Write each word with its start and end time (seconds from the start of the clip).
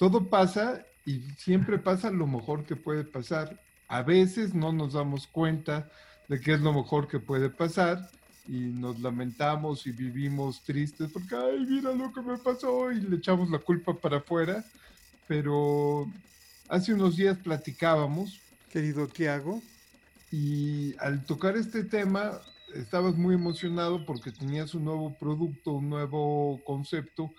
todo 0.00 0.30
pasa 0.30 0.82
y 1.04 1.20
siempre 1.36 1.78
pasa 1.78 2.10
lo 2.10 2.26
mejor 2.26 2.64
que 2.64 2.74
puede 2.74 3.04
pasar. 3.04 3.60
A 3.86 4.02
veces 4.02 4.54
no 4.54 4.72
nos 4.72 4.94
damos 4.94 5.26
cuenta 5.26 5.90
de 6.26 6.40
qué 6.40 6.54
es 6.54 6.60
lo 6.62 6.72
mejor 6.72 7.06
que 7.06 7.20
puede 7.20 7.50
pasar 7.50 8.08
y 8.48 8.60
nos 8.60 8.98
lamentamos 9.00 9.86
y 9.86 9.92
vivimos 9.92 10.62
tristes 10.62 11.10
porque, 11.12 11.36
ay, 11.36 11.66
mira 11.68 11.92
lo 11.92 12.10
que 12.14 12.22
me 12.22 12.38
pasó 12.38 12.90
y 12.90 13.02
le 13.02 13.16
echamos 13.16 13.50
la 13.50 13.58
culpa 13.58 13.92
para 13.92 14.16
afuera. 14.16 14.64
Pero 15.28 16.10
hace 16.70 16.94
unos 16.94 17.16
días 17.16 17.36
platicábamos, 17.36 18.40
querido 18.70 19.06
Tiago, 19.06 19.60
y 20.32 20.96
al 20.96 21.26
tocar 21.26 21.58
este 21.58 21.84
tema 21.84 22.40
estabas 22.74 23.16
muy 23.16 23.34
emocionado 23.34 24.06
porque 24.06 24.32
tenías 24.32 24.74
un 24.74 24.86
nuevo 24.86 25.12
producto, 25.12 25.72
un 25.72 25.90
nuevo 25.90 26.58
concepto 26.64 27.30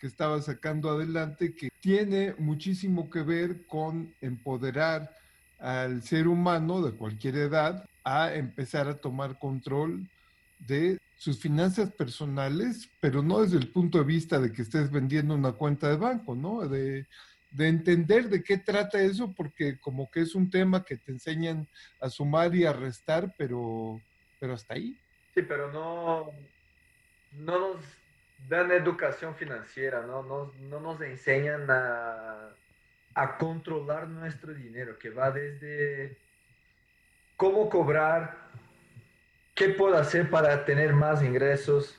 que 0.00 0.06
estabas 0.06 0.46
sacando 0.46 0.90
adelante 0.90 1.54
que 1.54 1.68
tiene 1.80 2.34
muchísimo 2.38 3.10
que 3.10 3.22
ver 3.22 3.66
con 3.66 4.14
empoderar 4.22 5.14
al 5.58 6.02
ser 6.02 6.26
humano 6.26 6.80
de 6.80 6.92
cualquier 6.92 7.36
edad 7.36 7.84
a 8.02 8.34
empezar 8.34 8.88
a 8.88 8.98
tomar 8.98 9.38
control 9.38 10.08
de 10.58 10.98
sus 11.16 11.38
finanzas 11.38 11.92
personales, 11.92 12.88
pero 12.98 13.22
no 13.22 13.42
desde 13.42 13.58
el 13.58 13.68
punto 13.68 13.98
de 13.98 14.04
vista 14.04 14.40
de 14.40 14.52
que 14.52 14.62
estés 14.62 14.90
vendiendo 14.90 15.34
una 15.34 15.52
cuenta 15.52 15.90
de 15.90 15.96
banco, 15.96 16.34
¿no? 16.34 16.66
De, 16.66 17.06
de 17.50 17.68
entender 17.68 18.30
de 18.30 18.42
qué 18.42 18.56
trata 18.56 19.02
eso, 19.02 19.34
porque 19.36 19.78
como 19.80 20.10
que 20.10 20.22
es 20.22 20.34
un 20.34 20.48
tema 20.48 20.82
que 20.82 20.96
te 20.96 21.12
enseñan 21.12 21.68
a 22.00 22.08
sumar 22.08 22.54
y 22.54 22.64
a 22.64 22.72
restar, 22.72 23.34
pero, 23.36 24.00
pero 24.38 24.54
hasta 24.54 24.74
ahí. 24.74 24.96
Sí, 25.34 25.42
pero 25.42 25.70
no, 25.70 26.30
no 27.32 27.74
dan 28.50 28.72
educación 28.72 29.36
financiera, 29.36 30.02
no, 30.02 30.24
no, 30.24 30.52
no 30.58 30.80
nos 30.80 31.00
enseñan 31.02 31.70
a, 31.70 32.50
a 33.14 33.38
controlar 33.38 34.08
nuestro 34.08 34.52
dinero, 34.52 34.98
que 34.98 35.10
va 35.10 35.30
desde 35.30 36.18
cómo 37.36 37.70
cobrar, 37.70 38.36
qué 39.54 39.68
puedo 39.68 39.96
hacer 39.96 40.28
para 40.28 40.64
tener 40.64 40.92
más 40.92 41.22
ingresos, 41.22 41.96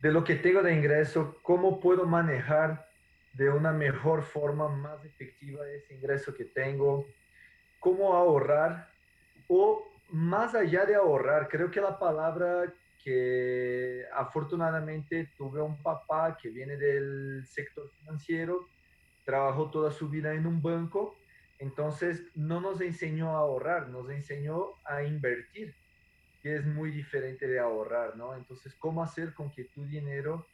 de 0.00 0.12
lo 0.12 0.22
que 0.22 0.34
tengo 0.34 0.62
de 0.62 0.74
ingreso, 0.74 1.38
cómo 1.42 1.80
puedo 1.80 2.04
manejar 2.04 2.86
de 3.32 3.48
una 3.48 3.72
mejor 3.72 4.22
forma, 4.22 4.68
más 4.68 5.02
efectiva 5.02 5.66
ese 5.66 5.94
ingreso 5.94 6.34
que 6.34 6.44
tengo, 6.44 7.06
cómo 7.80 8.12
ahorrar 8.12 8.90
o 9.48 9.82
más 10.10 10.54
allá 10.54 10.84
de 10.84 10.94
ahorrar, 10.94 11.48
creo 11.48 11.70
que 11.70 11.80
la 11.80 11.98
palabra 11.98 12.70
que 13.06 14.04
afortunadamente 14.12 15.30
tuve 15.38 15.62
un 15.62 15.80
papá 15.80 16.36
que 16.36 16.48
viene 16.48 16.76
del 16.76 17.46
sector 17.46 17.88
financiero, 18.00 18.66
trabajó 19.24 19.70
toda 19.70 19.92
su 19.92 20.08
vida 20.08 20.34
en 20.34 20.44
un 20.44 20.60
banco, 20.60 21.14
entonces 21.60 22.24
no 22.34 22.60
nos 22.60 22.80
enseñó 22.80 23.36
a 23.36 23.38
ahorrar, 23.38 23.90
nos 23.90 24.10
enseñó 24.10 24.72
a 24.84 25.04
invertir, 25.04 25.72
que 26.42 26.56
es 26.56 26.66
muy 26.66 26.90
diferente 26.90 27.46
de 27.46 27.60
ahorrar, 27.60 28.16
¿no? 28.16 28.34
Entonces, 28.34 28.74
¿cómo 28.74 29.04
hacer 29.04 29.34
con 29.34 29.52
que 29.52 29.66
tu 29.66 29.86
dinero 29.86 30.44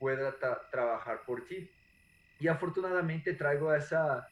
pueda 0.00 0.34
trabajar 0.68 1.20
por 1.24 1.46
ti? 1.46 1.70
Y 2.40 2.48
afortunadamente 2.48 3.34
traigo 3.34 3.72
esa 3.72 4.28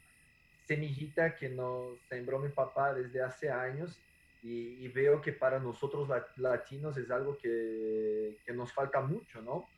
semillita 0.67 1.37
que 1.37 1.49
nos 1.49 1.97
sembró 2.09 2.41
mi 2.41 2.49
papá 2.49 2.93
desde 2.93 3.23
hace 3.23 3.49
años 3.49 3.97
y, 4.43 4.89
veo 4.89 5.21
que 5.21 5.33
para 5.33 5.59
nosotros 5.59 6.09
latinos 6.37 6.97
es 6.97 7.11
algo 7.11 7.37
que, 7.37 8.39
que, 8.45 8.53
nos 8.53 8.73
falta 8.73 9.01
mucho, 9.01 9.43
¿no? 9.43 9.69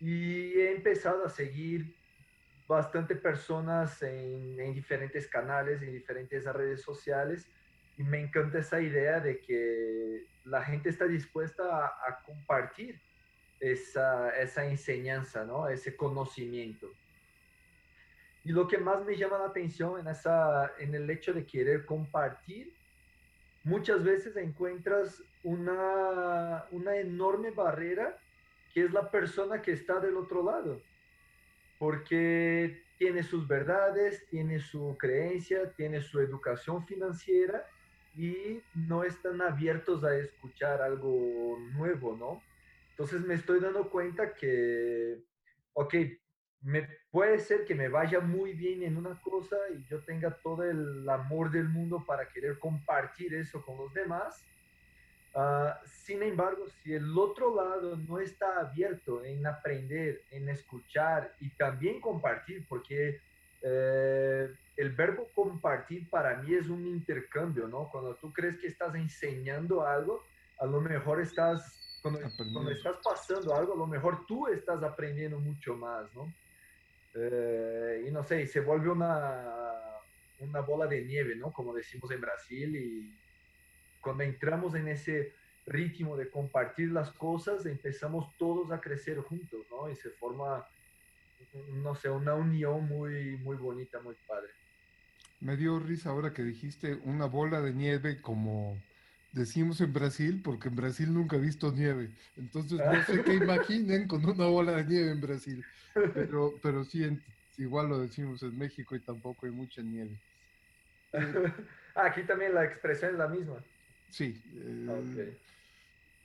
Y 0.00 0.52
he 0.58 0.72
empezado 0.72 1.24
a 1.24 1.28
seguir 1.28 1.94
bastante 2.66 3.14
personas 3.14 4.02
en, 4.02 4.58
en, 4.58 4.74
diferentes 4.74 5.26
canales, 5.28 5.82
en 5.82 5.92
diferentes 5.92 6.44
redes 6.44 6.82
sociales 6.82 7.48
y 7.96 8.02
me 8.02 8.20
encanta 8.20 8.58
esa 8.58 8.80
idea 8.80 9.20
de 9.20 9.40
que 9.40 10.26
la 10.44 10.62
gente 10.64 10.88
está 10.88 11.06
dispuesta 11.06 11.62
a, 11.62 11.86
a 11.86 12.22
compartir 12.24 13.00
esa, 13.60 14.30
esa 14.30 14.66
enseñanza, 14.66 15.44
¿no? 15.44 15.68
Ese 15.68 15.96
conocimiento. 15.96 16.88
Y 18.44 18.50
lo 18.50 18.66
que 18.66 18.78
más 18.78 19.04
me 19.04 19.16
llama 19.16 19.38
la 19.38 19.46
atención 19.46 20.00
en, 20.00 20.08
esa, 20.08 20.72
en 20.78 20.94
el 20.94 21.08
hecho 21.08 21.32
de 21.32 21.46
querer 21.46 21.86
compartir, 21.86 22.74
muchas 23.64 24.02
veces 24.04 24.36
encuentras 24.36 25.22
una, 25.44 26.64
una 26.70 26.96
enorme 26.96 27.50
barrera 27.50 28.18
que 28.72 28.84
es 28.84 28.92
la 28.92 29.10
persona 29.10 29.60
que 29.60 29.72
está 29.72 30.00
del 30.00 30.16
otro 30.16 30.42
lado, 30.42 30.80
porque 31.78 32.82
tiene 32.96 33.22
sus 33.22 33.46
verdades, 33.46 34.26
tiene 34.30 34.60
su 34.60 34.96
creencia, 34.98 35.72
tiene 35.72 36.00
su 36.00 36.20
educación 36.20 36.86
financiera 36.86 37.66
y 38.16 38.62
no 38.74 39.04
están 39.04 39.42
abiertos 39.42 40.04
a 40.04 40.16
escuchar 40.16 40.80
algo 40.80 41.58
nuevo, 41.74 42.16
¿no? 42.16 42.42
Entonces 42.90 43.22
me 43.22 43.34
estoy 43.34 43.60
dando 43.60 43.90
cuenta 43.90 44.34
que, 44.34 45.18
ok, 45.72 45.94
me, 46.62 46.88
puede 47.10 47.38
ser 47.40 47.64
que 47.64 47.74
me 47.74 47.88
vaya 47.88 48.20
muy 48.20 48.52
bien 48.52 48.82
en 48.82 48.96
una 48.96 49.20
cosa 49.20 49.56
y 49.76 49.84
yo 49.88 50.00
tenga 50.00 50.30
todo 50.30 50.62
el 50.62 51.08
amor 51.08 51.50
del 51.50 51.68
mundo 51.68 52.04
para 52.06 52.28
querer 52.28 52.58
compartir 52.58 53.34
eso 53.34 53.64
con 53.64 53.76
los 53.76 53.92
demás. 53.92 54.42
Ah, 55.34 55.80
sin 55.84 56.22
embargo, 56.22 56.66
si 56.82 56.92
el 56.94 57.16
otro 57.16 57.54
lado 57.54 57.96
no 57.96 58.18
está 58.18 58.60
abierto 58.60 59.24
en 59.24 59.46
aprender, 59.46 60.22
en 60.30 60.48
escuchar 60.48 61.32
y 61.40 61.48
también 61.50 62.00
compartir, 62.00 62.66
porque 62.68 63.18
eh, 63.62 64.54
el 64.76 64.90
verbo 64.90 65.28
compartir 65.34 66.08
para 66.10 66.36
mí 66.36 66.54
es 66.54 66.68
un 66.68 66.86
intercambio, 66.86 67.66
¿no? 67.66 67.88
Cuando 67.90 68.14
tú 68.16 68.32
crees 68.32 68.58
que 68.58 68.66
estás 68.66 68.94
enseñando 68.94 69.86
algo, 69.86 70.22
a 70.58 70.66
lo 70.66 70.80
mejor 70.80 71.20
estás, 71.20 71.98
cuando, 72.02 72.20
cuando 72.52 72.70
estás 72.70 72.96
pasando 73.02 73.54
algo, 73.54 73.72
a 73.72 73.76
lo 73.76 73.86
mejor 73.86 74.26
tú 74.26 74.48
estás 74.48 74.82
aprendiendo 74.82 75.38
mucho 75.38 75.74
más, 75.76 76.12
¿no? 76.14 76.32
Eh, 77.14 78.04
y 78.06 78.10
no 78.10 78.24
sé, 78.24 78.46
se 78.46 78.60
vuelve 78.60 78.90
una, 78.90 79.44
una 80.40 80.60
bola 80.60 80.86
de 80.86 81.04
nieve, 81.04 81.36
¿no? 81.36 81.52
Como 81.52 81.74
decimos 81.74 82.10
en 82.10 82.20
Brasil, 82.20 82.76
y 82.76 83.14
cuando 84.00 84.24
entramos 84.24 84.74
en 84.74 84.88
ese 84.88 85.34
ritmo 85.66 86.16
de 86.16 86.30
compartir 86.30 86.90
las 86.90 87.10
cosas, 87.12 87.66
empezamos 87.66 88.36
todos 88.36 88.70
a 88.72 88.80
crecer 88.80 89.18
juntos, 89.18 89.66
¿no? 89.70 89.90
Y 89.90 89.96
se 89.96 90.10
forma, 90.10 90.66
no 91.74 91.94
sé, 91.94 92.08
una 92.10 92.34
unión 92.34 92.86
muy, 92.86 93.36
muy 93.38 93.56
bonita, 93.56 94.00
muy 94.00 94.16
padre. 94.26 94.50
Me 95.40 95.56
dio 95.56 95.78
risa 95.78 96.10
ahora 96.10 96.32
que 96.32 96.42
dijiste 96.42 96.94
una 97.04 97.26
bola 97.26 97.60
de 97.60 97.72
nieve 97.72 98.20
como 98.20 98.76
decimos 99.32 99.80
en 99.80 99.92
Brasil, 99.92 100.40
porque 100.42 100.68
en 100.68 100.76
Brasil 100.76 101.12
nunca 101.12 101.36
he 101.36 101.40
visto 101.40 101.72
nieve. 101.72 102.10
Entonces 102.36 102.78
no 102.78 103.04
sé 103.04 103.22
qué 103.24 103.34
imaginen 103.42 104.06
con 104.06 104.24
una 104.24 104.46
bola 104.46 104.76
de 104.76 104.84
nieve 104.84 105.10
en 105.10 105.20
Brasil. 105.20 105.64
Pero, 106.14 106.54
pero 106.62 106.84
sí, 106.84 107.06
igual 107.58 107.88
lo 107.88 107.98
decimos 107.98 108.42
en 108.42 108.56
México 108.56 108.94
y 108.94 109.00
tampoco 109.00 109.46
hay 109.46 109.52
mucha 109.52 109.82
nieve. 109.82 110.16
Aquí 111.94 112.22
también 112.22 112.54
la 112.54 112.64
expresión 112.64 113.12
es 113.12 113.18
la 113.18 113.28
misma. 113.28 113.62
Sí. 114.10 114.40
Eh, 114.54 115.38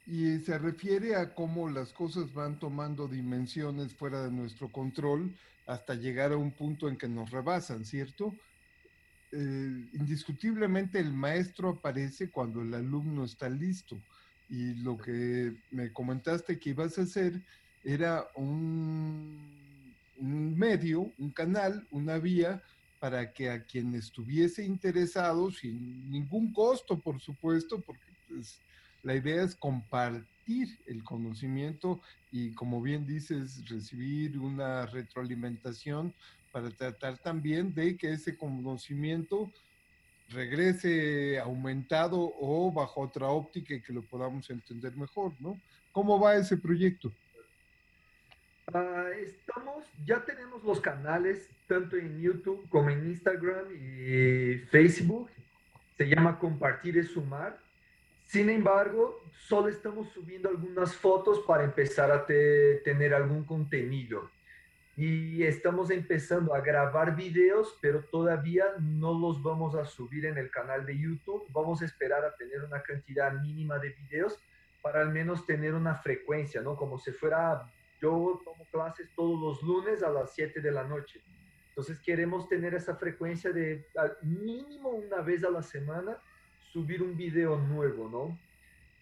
y 0.06 0.40
se 0.40 0.58
refiere 0.58 1.16
a 1.16 1.34
cómo 1.34 1.70
las 1.70 1.92
cosas 1.92 2.34
van 2.34 2.60
tomando 2.60 3.08
dimensiones 3.08 3.94
fuera 3.94 4.24
de 4.24 4.32
nuestro 4.32 4.72
control 4.72 5.36
hasta 5.66 5.96
llegar 5.96 6.32
a 6.32 6.38
un 6.38 6.52
punto 6.52 6.88
en 6.88 6.98
que 6.98 7.10
nos 7.10 7.30
rebasan, 7.30 7.84
¿cierto? 7.84 8.34
Eh, 9.32 9.90
indiscutiblemente 9.94 11.00
el 11.00 11.12
maestro 11.12 11.70
aparece 11.70 12.30
cuando 12.30 12.62
el 12.62 12.74
alumno 12.74 13.26
está 13.26 13.50
listo. 13.50 13.98
Y 14.50 14.76
lo 14.76 14.98
que 14.98 15.54
me 15.72 15.92
comentaste 15.92 16.58
que 16.58 16.70
ibas 16.70 16.98
a 16.98 17.02
hacer 17.02 17.42
era 17.84 18.26
un, 18.36 19.38
medio, 20.20 21.12
un 21.18 21.32
canal, 21.32 21.86
una 21.92 22.18
vía 22.18 22.62
para 23.00 23.32
que 23.32 23.50
a 23.50 23.64
quien 23.64 23.94
estuviese 23.96 24.64
interesado, 24.64 25.52
sin 25.52 26.10
ningún 26.10 26.52
costo, 26.54 26.98
por 26.98 27.20
supuesto, 27.22 27.80
porque 27.82 28.12
pues, 28.28 28.60
la 29.04 29.16
idea 29.16 29.44
es 29.44 29.56
compartir 29.56 30.80
el 30.88 31.04
conocimiento 31.04 32.02
y, 32.32 32.52
como 32.52 32.82
bien 32.82 33.06
dices, 33.06 33.68
recibir 33.70 34.40
una 34.40 34.86
retroalimentación 34.86 36.14
para 36.58 36.72
tratar 36.72 37.20
también 37.20 37.72
de 37.72 37.96
que 37.96 38.14
ese 38.14 38.36
conocimiento 38.36 39.52
regrese 40.30 41.38
aumentado 41.40 42.34
o 42.40 42.72
bajo 42.72 43.02
otra 43.02 43.28
óptica 43.28 43.76
y 43.76 43.82
que 43.82 43.94
lo 43.94 44.02
podamos 44.02 44.50
entender 44.50 44.96
mejor, 44.98 45.34
¿no? 45.40 45.56
¿Cómo 45.92 46.20
va 46.20 46.36
ese 46.36 46.58
proyecto? 46.58 47.12
Ah, 48.74 49.06
estamos, 49.24 49.86
ya 50.04 50.26
tenemos 50.26 50.64
los 50.64 50.82
canales 50.82 51.48
tanto 51.68 51.96
en 51.96 52.20
YouTube 52.20 52.68
como 52.70 52.90
en 52.90 53.06
Instagram 53.06 53.68
y 53.76 54.58
Facebook. 54.72 55.30
Se 55.96 56.06
llama 56.10 56.40
Compartir 56.40 56.98
es 56.98 57.12
Sumar. 57.12 57.60
Sin 58.26 58.50
embargo, 58.50 59.22
solo 59.48 59.68
estamos 59.68 60.10
subiendo 60.10 60.50
algunas 60.50 60.96
fotos 60.96 61.40
para 61.42 61.64
empezar 61.64 62.12
a 62.12 62.26
tener 62.26 63.14
algún 63.14 63.46
contenido. 63.46 64.32
Y 65.00 65.44
estamos 65.44 65.92
empezando 65.92 66.56
a 66.56 66.62
grabar 66.62 67.16
videos, 67.16 67.78
pero 67.80 68.04
todavía 68.06 68.66
no 68.80 69.14
los 69.14 69.44
vamos 69.44 69.76
a 69.76 69.86
subir 69.86 70.26
en 70.26 70.40
el 70.40 70.50
canal 70.50 70.88
de 70.88 70.98
YouTube. 70.98 71.46
Vamos 71.50 71.84
a 71.84 71.86
esperar 71.86 72.26
a 72.26 72.36
tener 72.36 72.64
una 72.64 72.82
cantidad 72.82 73.32
mínima 73.32 73.78
de 73.78 73.90
videos 73.90 74.42
para 74.82 75.02
al 75.02 75.12
menos 75.12 75.46
tener 75.46 75.76
una 75.76 75.94
frecuencia, 75.98 76.62
¿no? 76.62 76.76
Como 76.76 76.98
si 76.98 77.12
fuera, 77.12 77.72
yo 78.02 78.42
tomo 78.44 78.66
clases 78.72 79.08
todos 79.16 79.40
los 79.40 79.62
lunes 79.62 80.02
a 80.02 80.10
las 80.10 80.34
7 80.34 80.62
de 80.62 80.72
la 80.72 80.84
noche. 80.84 81.22
Entonces 81.70 82.00
queremos 82.00 82.50
tener 82.50 82.74
esa 82.74 82.96
frecuencia 82.96 83.52
de 83.52 83.86
al 83.96 84.18
mínimo 84.24 84.90
una 84.90 85.22
vez 85.22 85.44
a 85.44 85.52
la 85.52 85.62
semana 85.62 86.18
subir 86.74 87.04
un 87.04 87.16
video 87.16 87.56
nuevo, 87.60 88.10
¿no? 88.10 88.40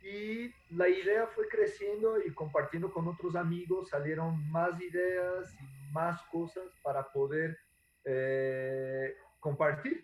Y 0.04 0.54
la 0.76 0.90
idea 0.90 1.26
fue 1.28 1.48
creciendo 1.48 2.18
y 2.22 2.32
compartiendo 2.32 2.92
con 2.92 3.08
otros 3.08 3.38
amigos, 3.38 3.90
salieron 3.90 4.52
más 4.52 4.80
ideas 4.82 5.56
y 5.62 5.85
más 5.92 6.22
cosas 6.32 6.66
para 6.84 7.12
poder 7.12 7.58
eh, 8.04 9.16
compartir. 9.40 10.04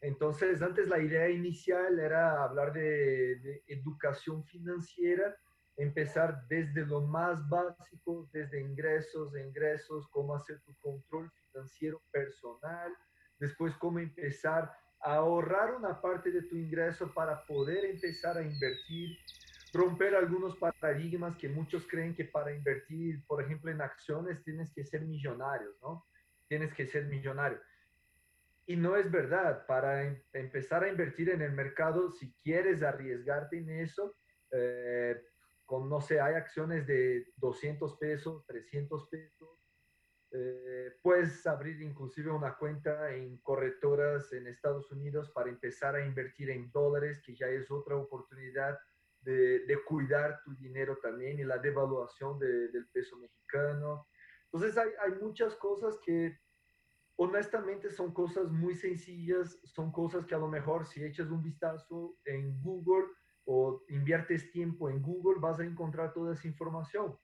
Entonces, 0.00 0.62
antes 0.62 0.88
la 0.88 0.98
idea 0.98 1.28
inicial 1.28 1.98
era 1.98 2.42
hablar 2.42 2.72
de, 2.72 3.36
de, 3.40 3.62
educación 3.66 4.44
financiera, 4.44 5.36
empezar 5.76 6.46
desde 6.48 6.86
lo 6.86 7.02
más 7.02 7.46
básico, 7.48 8.28
desde 8.32 8.60
ingresos, 8.60 9.36
ingresos, 9.36 10.08
cómo 10.10 10.34
hacer 10.34 10.60
tu 10.62 10.74
control 10.76 11.30
financiero 11.30 12.02
personal, 12.10 12.92
después 13.38 13.74
cómo 13.76 13.98
empezar 13.98 14.70
ahorrar 15.02 15.74
una 15.74 16.00
parte 16.00 16.30
de 16.30 16.42
tu 16.42 16.56
ingreso 16.56 17.12
para 17.12 17.44
poder 17.46 17.84
empezar 17.84 18.36
a 18.36 18.42
invertir, 18.42 19.16
romper 19.72 20.14
algunos 20.14 20.56
paradigmas 20.56 21.36
que 21.36 21.48
muchos 21.48 21.86
creen 21.86 22.14
que 22.14 22.24
para 22.24 22.54
invertir, 22.54 23.24
por 23.26 23.42
ejemplo, 23.42 23.70
en 23.70 23.80
acciones 23.80 24.42
tienes 24.42 24.72
que 24.72 24.84
ser 24.84 25.02
millonario, 25.02 25.76
¿no? 25.80 26.06
Tienes 26.48 26.74
que 26.74 26.86
ser 26.86 27.06
millonario. 27.06 27.60
Y 28.66 28.76
no 28.76 28.96
es 28.96 29.10
verdad, 29.10 29.66
para 29.66 30.04
em, 30.04 30.22
empezar 30.32 30.84
a 30.84 30.88
invertir 30.88 31.30
en 31.30 31.42
el 31.42 31.52
mercado, 31.52 32.10
si 32.10 32.32
quieres 32.42 32.82
arriesgarte 32.82 33.58
en 33.58 33.70
eso, 33.70 34.16
eh, 34.52 35.20
con, 35.66 35.88
no 35.88 36.00
sé, 36.00 36.20
hay 36.20 36.34
acciones 36.34 36.86
de 36.86 37.32
200 37.36 37.96
pesos, 37.96 38.44
300 38.46 39.08
pesos, 39.08 39.48
eh, 40.32 40.92
puedes 41.02 41.44
abrir 41.46 41.80
inclusive 41.82 42.30
una 42.30 42.56
cuenta 42.56 43.12
en 43.12 43.38
corretoras 43.38 44.32
en 44.32 44.46
Estados 44.46 44.90
Unidos 44.92 45.30
para 45.30 45.50
empezar 45.50 45.96
a 45.96 46.04
invertir 46.04 46.50
en 46.50 46.70
dólares, 46.70 47.20
que 47.24 47.34
ya 47.34 47.46
es 47.46 47.70
otra 47.70 47.96
oportunidad 47.96 48.78
de, 49.22 49.66
de 49.66 49.84
cuidar 49.84 50.40
tu 50.44 50.54
dinero 50.56 50.98
también 51.02 51.38
y 51.38 51.44
la 51.44 51.58
devaluación 51.58 52.38
de, 52.38 52.68
del 52.68 52.88
peso 52.88 53.16
mexicano. 53.18 54.06
Entonces 54.44 54.76
hay, 54.76 54.90
hay 55.04 55.12
muchas 55.20 55.54
cosas 55.56 55.98
que 56.04 56.38
honestamente 57.16 57.90
son 57.90 58.12
cosas 58.12 58.50
muy 58.50 58.74
sencillas, 58.74 59.60
son 59.64 59.92
cosas 59.92 60.24
que 60.26 60.34
a 60.34 60.38
lo 60.38 60.48
mejor 60.48 60.86
si 60.86 61.04
echas 61.04 61.28
un 61.30 61.42
vistazo 61.42 62.16
en 62.24 62.60
Google 62.62 63.06
o 63.44 63.84
inviertes 63.88 64.50
tiempo 64.52 64.88
en 64.88 65.02
Google 65.02 65.40
vas 65.40 65.60
a 65.60 65.64
encontrar 65.64 66.12
toda 66.12 66.34
esa 66.34 66.48
información 66.48 67.18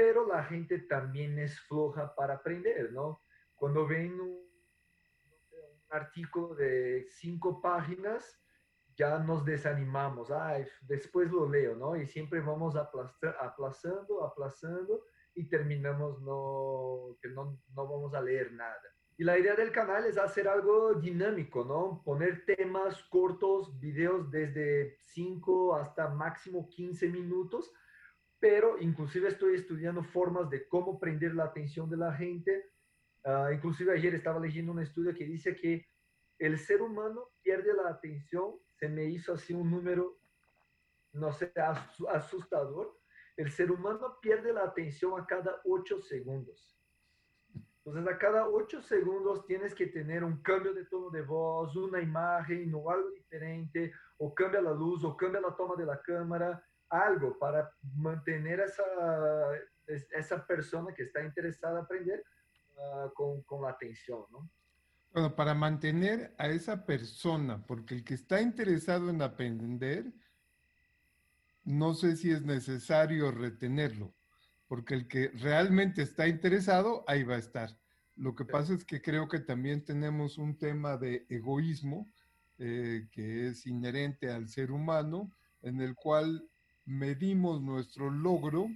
pero 0.00 0.26
la 0.26 0.42
gente 0.44 0.78
también 0.78 1.38
es 1.38 1.60
floja 1.60 2.14
para 2.14 2.36
aprender, 2.36 2.90
¿no? 2.92 3.22
Cuando 3.54 3.86
ven 3.86 4.18
un, 4.18 4.40
artículo 5.90 6.54
de 6.54 7.04
cinco 7.10 7.60
páginas, 7.60 8.40
ya 9.00 9.18
nos 9.18 9.44
desanimamos, 9.46 10.30
ay, 10.30 10.66
después 10.82 11.30
lo 11.30 11.48
leo, 11.48 11.74
¿no? 11.74 11.96
Y 11.96 12.06
siempre 12.06 12.40
vamos 12.40 12.76
aplazando, 12.76 14.22
aplazando 14.22 15.04
y 15.34 15.48
terminamos 15.48 16.20
no, 16.20 17.16
que 17.22 17.30
no, 17.30 17.58
no 17.74 17.88
vamos 17.88 18.12
a 18.12 18.20
leer 18.20 18.52
nada. 18.52 18.82
Y 19.16 19.24
la 19.24 19.38
idea 19.38 19.54
del 19.54 19.72
canal 19.72 20.04
es 20.04 20.18
hacer 20.18 20.46
algo 20.46 20.94
dinámico, 20.94 21.64
¿no? 21.64 22.02
Poner 22.04 22.44
temas 22.44 23.02
cortos, 23.04 23.78
videos 23.80 24.30
desde 24.30 24.98
5 24.98 25.76
hasta 25.76 26.08
máximo 26.08 26.68
15 26.68 27.08
minutos 27.08 27.72
pero 28.40 28.78
inclusive 28.80 29.28
estoy 29.28 29.54
estudiando 29.54 30.02
formas 30.02 30.48
de 30.48 30.66
cómo 30.66 30.98
prender 30.98 31.34
la 31.34 31.44
atención 31.44 31.88
de 31.90 31.98
la 31.98 32.14
gente. 32.14 32.72
Uh, 33.22 33.52
inclusive 33.52 33.92
ayer 33.92 34.14
estaba 34.14 34.40
leyendo 34.40 34.72
un 34.72 34.80
estudio 34.80 35.14
que 35.14 35.26
dice 35.26 35.54
que 35.54 35.89
el 36.40 36.58
ser 36.58 36.80
humano 36.80 37.28
pierde 37.42 37.74
la 37.74 37.90
atención, 37.90 38.54
se 38.78 38.88
me 38.88 39.04
hizo 39.04 39.34
así 39.34 39.52
un 39.52 39.70
número, 39.70 40.18
no 41.12 41.30
sé, 41.32 41.52
asustador. 42.08 42.98
El 43.36 43.52
ser 43.52 43.70
humano 43.70 44.18
pierde 44.22 44.52
la 44.52 44.64
atención 44.64 45.20
a 45.20 45.26
cada 45.26 45.60
8 45.64 46.00
segundos. 46.00 46.78
Entonces, 47.84 48.10
a 48.10 48.18
cada 48.18 48.48
8 48.48 48.80
segundos 48.80 49.46
tienes 49.46 49.74
que 49.74 49.86
tener 49.86 50.24
un 50.24 50.40
cambio 50.42 50.72
de 50.72 50.86
tono 50.86 51.10
de 51.10 51.20
voz, 51.20 51.76
una 51.76 52.00
imagen 52.00 52.72
o 52.74 52.90
algo 52.90 53.10
diferente, 53.10 53.92
o 54.16 54.34
cambia 54.34 54.62
la 54.62 54.72
luz, 54.72 55.04
o 55.04 55.14
cambia 55.16 55.42
la 55.42 55.54
toma 55.54 55.76
de 55.76 55.84
la 55.84 56.00
cámara, 56.00 56.64
algo 56.88 57.38
para 57.38 57.70
mantener 57.96 58.60
esa, 58.60 58.82
esa 59.86 60.46
persona 60.46 60.94
que 60.94 61.02
está 61.02 61.22
interesada 61.22 61.80
en 61.80 61.84
aprender 61.84 62.24
uh, 62.76 63.12
con, 63.12 63.42
con, 63.42 63.62
la 63.62 63.70
atención, 63.70 64.24
¿no? 64.30 64.50
Bueno, 65.12 65.34
para 65.34 65.54
mantener 65.54 66.32
a 66.38 66.48
esa 66.48 66.86
persona, 66.86 67.60
porque 67.66 67.96
el 67.96 68.04
que 68.04 68.14
está 68.14 68.40
interesado 68.40 69.10
en 69.10 69.22
aprender, 69.22 70.12
no 71.64 71.94
sé 71.94 72.16
si 72.16 72.30
es 72.30 72.42
necesario 72.42 73.32
retenerlo, 73.32 74.14
porque 74.68 74.94
el 74.94 75.08
que 75.08 75.28
realmente 75.30 76.02
está 76.02 76.28
interesado, 76.28 77.04
ahí 77.08 77.24
va 77.24 77.34
a 77.34 77.38
estar. 77.38 77.76
Lo 78.14 78.36
que 78.36 78.44
pasa 78.44 78.72
es 78.72 78.84
que 78.84 79.02
creo 79.02 79.28
que 79.28 79.40
también 79.40 79.84
tenemos 79.84 80.38
un 80.38 80.56
tema 80.56 80.96
de 80.96 81.26
egoísmo 81.28 82.06
eh, 82.58 83.08
que 83.10 83.48
es 83.48 83.66
inherente 83.66 84.30
al 84.30 84.48
ser 84.48 84.70
humano, 84.70 85.32
en 85.62 85.80
el 85.80 85.96
cual 85.96 86.48
medimos 86.84 87.60
nuestro 87.60 88.10
logro 88.10 88.68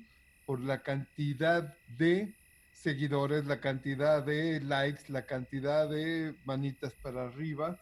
por 0.47 0.61
la 0.61 0.83
cantidad 0.83 1.77
de 1.97 2.35
seguidores, 2.75 3.47
la 3.47 3.61
cantidad 3.61 4.23
de 4.23 4.61
likes, 4.61 5.05
la 5.09 5.25
cantidad 5.27 5.89
de 5.89 6.35
manitas 6.45 6.93
para 7.03 7.27
arriba, 7.27 7.79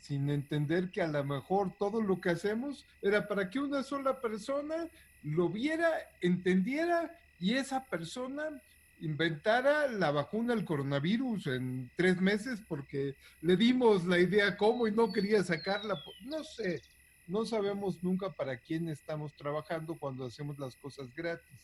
sin 0.00 0.30
entender 0.30 0.90
que 0.90 1.02
a 1.02 1.06
lo 1.06 1.24
mejor 1.24 1.72
todo 1.78 2.00
lo 2.00 2.20
que 2.20 2.30
hacemos 2.30 2.84
era 3.02 3.26
para 3.26 3.50
que 3.50 3.58
una 3.58 3.82
sola 3.82 4.20
persona 4.20 4.88
lo 5.22 5.48
viera, 5.48 5.90
entendiera 6.20 7.18
y 7.40 7.54
esa 7.54 7.84
persona 7.84 8.44
inventara 9.00 9.88
la 9.88 10.10
vacuna 10.10 10.52
al 10.52 10.64
coronavirus 10.64 11.46
en 11.48 11.90
tres 11.96 12.20
meses 12.20 12.60
porque 12.68 13.14
le 13.40 13.56
dimos 13.56 14.04
la 14.04 14.18
idea 14.18 14.56
cómo 14.56 14.86
y 14.86 14.92
no 14.92 15.12
quería 15.12 15.42
sacarla. 15.42 15.98
No 16.22 16.44
sé, 16.44 16.82
no 17.26 17.44
sabemos 17.44 18.02
nunca 18.02 18.30
para 18.30 18.56
quién 18.56 18.88
estamos 18.88 19.32
trabajando 19.34 19.94
cuando 19.94 20.26
hacemos 20.26 20.58
las 20.58 20.76
cosas 20.76 21.12
gratis. 21.14 21.58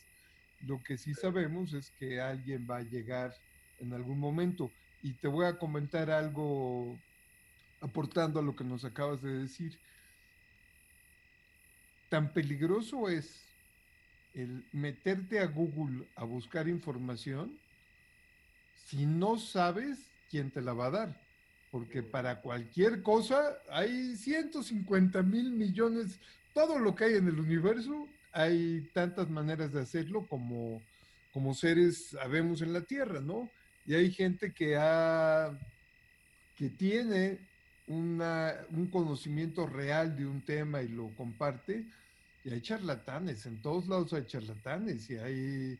Lo 0.67 0.83
que 0.83 0.97
sí 0.99 1.15
sabemos 1.15 1.73
es 1.73 1.91
que 1.99 2.21
alguien 2.21 2.67
va 2.71 2.79
a 2.79 2.83
llegar 2.83 3.35
en 3.79 3.93
algún 3.93 4.19
momento. 4.19 4.71
Y 5.03 5.15
te 5.15 5.29
voy 5.29 5.47
a 5.47 5.59
comentar 5.59 6.11
algo 6.11 6.99
aportando 7.81 8.41
a 8.41 8.43
lo 8.43 8.55
que 8.55 8.65
nos 8.65 8.85
acabas 8.85 9.23
de 9.23 9.39
decir. 9.39 9.79
Tan 12.09 12.33
peligroso 12.33 13.09
es 13.09 13.43
el 14.35 14.65
meterte 14.73 15.41
a 15.41 15.47
Google 15.47 16.07
a 16.17 16.25
buscar 16.25 16.69
información 16.69 17.59
si 18.87 19.07
no 19.07 19.39
sabes 19.39 19.99
quién 20.31 20.51
te 20.51 20.61
la 20.61 20.73
va 20.73 20.87
a 20.87 20.91
dar 20.91 21.31
porque 21.71 22.03
para 22.03 22.41
cualquier 22.41 23.03
cosa 23.03 23.57
hay 23.71 24.17
150 24.17 25.23
mil 25.23 25.53
millones, 25.53 26.19
todo 26.53 26.79
lo 26.79 26.95
que 26.95 27.05
hay 27.05 27.15
en 27.15 27.29
el 27.29 27.39
universo, 27.39 28.09
hay 28.33 28.89
tantas 28.93 29.29
maneras 29.29 29.73
de 29.73 29.81
hacerlo 29.81 30.27
como, 30.27 30.81
como 31.33 31.55
seres 31.55 32.11
sabemos 32.11 32.63
en 32.63 32.73
la 32.73 32.83
Tierra, 32.83 33.21
¿no? 33.21 33.49
Y 33.87 33.95
hay 33.95 34.13
gente 34.13 34.53
que 34.53 34.77
ha, 34.77 35.51
que 36.57 36.69
tiene 36.69 37.39
una, 37.87 38.55
un 38.71 38.87
conocimiento 38.87 39.67
real 39.67 40.17
de 40.17 40.27
un 40.27 40.41
tema 40.43 40.83
y 40.83 40.89
lo 40.89 41.09
comparte, 41.17 41.85
y 42.45 42.51
hay 42.51 42.61
charlatanes, 42.61 43.47
en 43.47 43.61
todos 43.61 43.89
lados 43.89 44.13
hay 44.13 44.25
charlatanes, 44.27 45.11
y 45.11 45.17
hay 45.17 45.79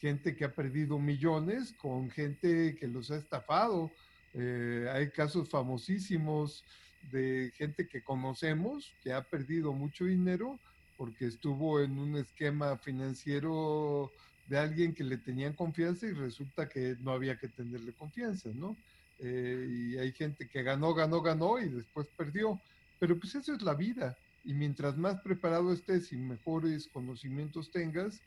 gente 0.00 0.36
que 0.36 0.44
ha 0.44 0.54
perdido 0.54 0.98
millones 0.98 1.72
con 1.72 2.10
gente 2.10 2.76
que 2.78 2.86
los 2.86 3.10
ha 3.10 3.16
estafado, 3.16 3.90
eh, 4.34 4.86
hay 4.92 5.08
casos 5.10 5.48
famosísimos 5.48 6.62
de 7.10 7.52
gente 7.56 7.88
que 7.88 8.02
conocemos 8.02 8.92
que 9.02 9.12
ha 9.12 9.22
perdido 9.22 9.72
mucho 9.72 10.04
dinero 10.04 10.58
porque 10.96 11.26
estuvo 11.26 11.80
en 11.80 11.98
un 11.98 12.16
esquema 12.16 12.76
financiero 12.78 14.10
de 14.48 14.58
alguien 14.58 14.94
que 14.94 15.04
le 15.04 15.18
tenían 15.18 15.52
confianza 15.54 16.06
y 16.06 16.12
resulta 16.12 16.68
que 16.68 16.96
no 17.00 17.12
había 17.12 17.36
que 17.36 17.48
tenerle 17.48 17.92
confianza, 17.92 18.50
¿no? 18.54 18.76
Eh, 19.18 19.66
y 19.68 19.98
hay 19.98 20.12
gente 20.12 20.48
que 20.48 20.62
ganó, 20.62 20.94
ganó, 20.94 21.20
ganó 21.20 21.58
y 21.58 21.68
después 21.68 22.06
perdió. 22.16 22.60
Pero 22.98 23.18
pues 23.18 23.34
eso 23.34 23.54
es 23.54 23.62
la 23.62 23.74
vida. 23.74 24.16
Y 24.44 24.54
mientras 24.54 24.96
más 24.96 25.20
preparado 25.20 25.72
estés 25.72 26.12
y 26.12 26.16
mejores 26.16 26.88
conocimientos 26.88 27.70
tengas, 27.70 28.20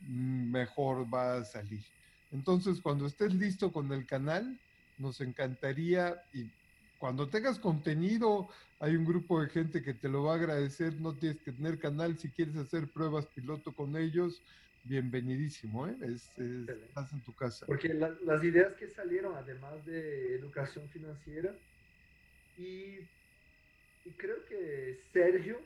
mejor 0.00 1.12
va 1.12 1.38
a 1.38 1.44
salir. 1.44 1.84
Entonces, 2.30 2.80
cuando 2.80 3.06
estés 3.06 3.34
listo 3.34 3.72
con 3.72 3.92
el 3.92 4.06
canal, 4.06 4.58
nos 4.98 5.20
encantaría 5.20 6.20
y 6.32 6.44
cuando 6.98 7.28
tengas 7.28 7.58
contenido, 7.58 8.48
hay 8.80 8.96
un 8.96 9.04
grupo 9.04 9.40
de 9.40 9.48
gente 9.48 9.82
que 9.82 9.94
te 9.94 10.08
lo 10.08 10.24
va 10.24 10.32
a 10.34 10.36
agradecer, 10.36 11.00
no 11.00 11.16
tienes 11.16 11.40
que 11.40 11.52
tener 11.52 11.78
canal, 11.78 12.18
si 12.18 12.30
quieres 12.30 12.56
hacer 12.56 12.88
pruebas 12.88 13.26
piloto 13.26 13.72
con 13.72 13.96
ellos, 13.96 14.42
bienvenidísimo, 14.84 15.86
¿eh? 15.86 15.96
estás 16.02 17.12
en 17.12 17.20
tu 17.22 17.34
casa. 17.34 17.66
Porque 17.66 17.94
las 17.94 18.44
ideas 18.44 18.74
que 18.74 18.88
salieron, 18.88 19.34
además 19.36 19.84
de 19.84 20.34
educación 20.34 20.88
financiera, 20.88 21.54
y, 22.56 22.98
y 24.04 24.10
creo 24.16 24.44
que 24.46 25.00
Sergio 25.12 25.58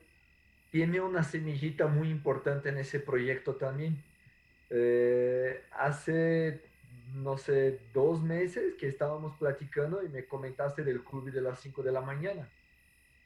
tiene 0.71 1.01
una 1.01 1.23
semillita 1.23 1.87
muy 1.87 2.11
importante 2.11 2.71
en 2.71 2.79
ese 2.79 3.01
proyecto 3.01 3.55
también. 3.57 4.03
Eh, 4.71 5.62
hace 5.73 6.62
no 7.14 7.37
sé, 7.37 7.81
dos 7.92 8.23
meses 8.23 8.75
que 8.75 8.88
estábamos 8.88 9.37
platicando 9.37 10.02
y 10.02 10.09
me 10.09 10.26
comentaste 10.26 10.83
del 10.83 11.02
club 11.04 11.31
de 11.31 11.40
las 11.40 11.61
5 11.61 11.83
de 11.83 11.92
la 11.92 12.00
mañana. 12.00 12.49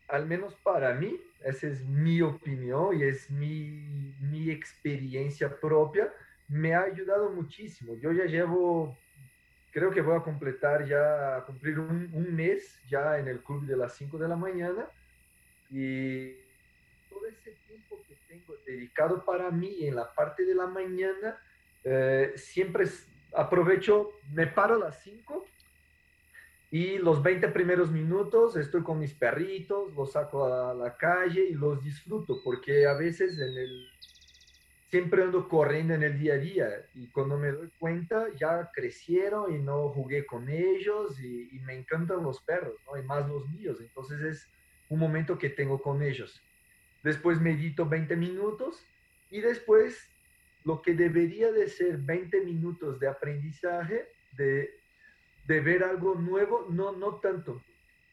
Al 0.08 0.26
menos 0.26 0.54
para 0.54 0.94
mí, 0.94 1.20
esa 1.42 1.66
es 1.68 1.84
mi 1.84 2.22
opinión 2.22 2.98
y 2.98 3.04
es 3.04 3.30
mi, 3.30 4.14
mi 4.20 4.50
experiencia 4.50 5.60
propia, 5.60 6.12
me 6.48 6.74
ha 6.74 6.82
ayudado 6.82 7.30
muchísimo. 7.30 7.94
Yo 7.96 8.12
ya 8.12 8.24
llevo, 8.24 8.96
creo 9.72 9.90
que 9.90 10.00
voy 10.00 10.16
a 10.16 10.22
completar 10.22 10.86
ya, 10.86 11.42
cumplir 11.46 11.78
un, 11.78 12.34
mes 12.34 12.80
ya 12.88 13.18
en 13.18 13.28
el 13.28 13.40
club 13.40 13.66
de 13.66 13.76
las 13.76 13.94
5 13.96 14.18
de 14.18 14.28
la 14.28 14.36
mañana 14.36 14.88
y 15.70 16.32
todo 17.08 17.26
ese 17.26 17.52
tiempo 17.66 18.00
que 18.06 18.16
tengo 18.28 18.54
dedicado 18.64 19.24
para 19.24 19.50
mí 19.50 19.78
en 19.80 19.96
la 19.96 20.12
parte 20.14 20.44
de 20.44 20.54
la 20.54 20.66
mañana, 20.66 21.36
eh, 21.82 22.32
siempre 22.36 22.86
aprovecho, 23.34 24.10
me 24.32 24.46
paro 24.46 24.76
a 24.76 24.78
las 24.78 25.02
5 25.02 25.44
y 26.70 26.98
los 26.98 27.22
20 27.22 27.48
primeros 27.48 27.90
minutos 27.90 28.56
estoy 28.56 28.82
con 28.82 28.98
mis 28.98 29.14
perritos, 29.14 29.94
los 29.94 30.12
saco 30.12 30.44
a 30.44 30.74
la 30.74 30.96
calle 30.96 31.44
y 31.44 31.54
los 31.54 31.82
disfruto, 31.82 32.40
porque 32.42 32.86
a 32.86 32.94
veces 32.94 33.38
en 33.38 33.56
el, 33.56 33.88
siempre 34.88 35.22
ando 35.22 35.48
corriendo 35.48 35.94
en 35.94 36.02
el 36.02 36.18
día 36.18 36.34
a 36.34 36.38
día 36.38 36.68
y 36.94 37.08
cuando 37.08 37.36
me 37.36 37.52
doy 37.52 37.70
cuenta 37.78 38.26
ya 38.34 38.70
crecieron 38.74 39.54
y 39.54 39.58
no 39.58 39.88
jugué 39.90 40.26
con 40.26 40.48
ellos 40.48 41.20
y, 41.20 41.60
me 41.64 41.74
encantan 41.74 42.22
los 42.22 42.40
perros, 42.40 42.76
y 42.98 43.02
más 43.02 43.28
los 43.28 43.48
míos, 43.48 43.78
entonces 43.80 44.20
es 44.22 44.48
un 44.88 44.98
momento 44.98 45.38
que 45.38 45.50
tengo 45.50 45.80
con 45.80 46.02
ellos. 46.02 46.40
Después 47.02 47.40
medito 47.40 47.86
20 47.86 48.16
minutos 48.16 48.84
y 49.30 49.40
después 49.40 50.08
lo 50.66 50.82
que 50.82 50.94
debería 50.94 51.52
de 51.52 51.68
ser 51.68 51.96
20 51.96 52.40
minutos 52.40 52.98
de 52.98 53.06
aprendizaje, 53.06 54.08
de, 54.32 54.68
de 55.46 55.60
ver 55.60 55.84
algo 55.84 56.16
nuevo, 56.16 56.66
no, 56.68 56.90
no 56.90 57.20
tanto. 57.20 57.62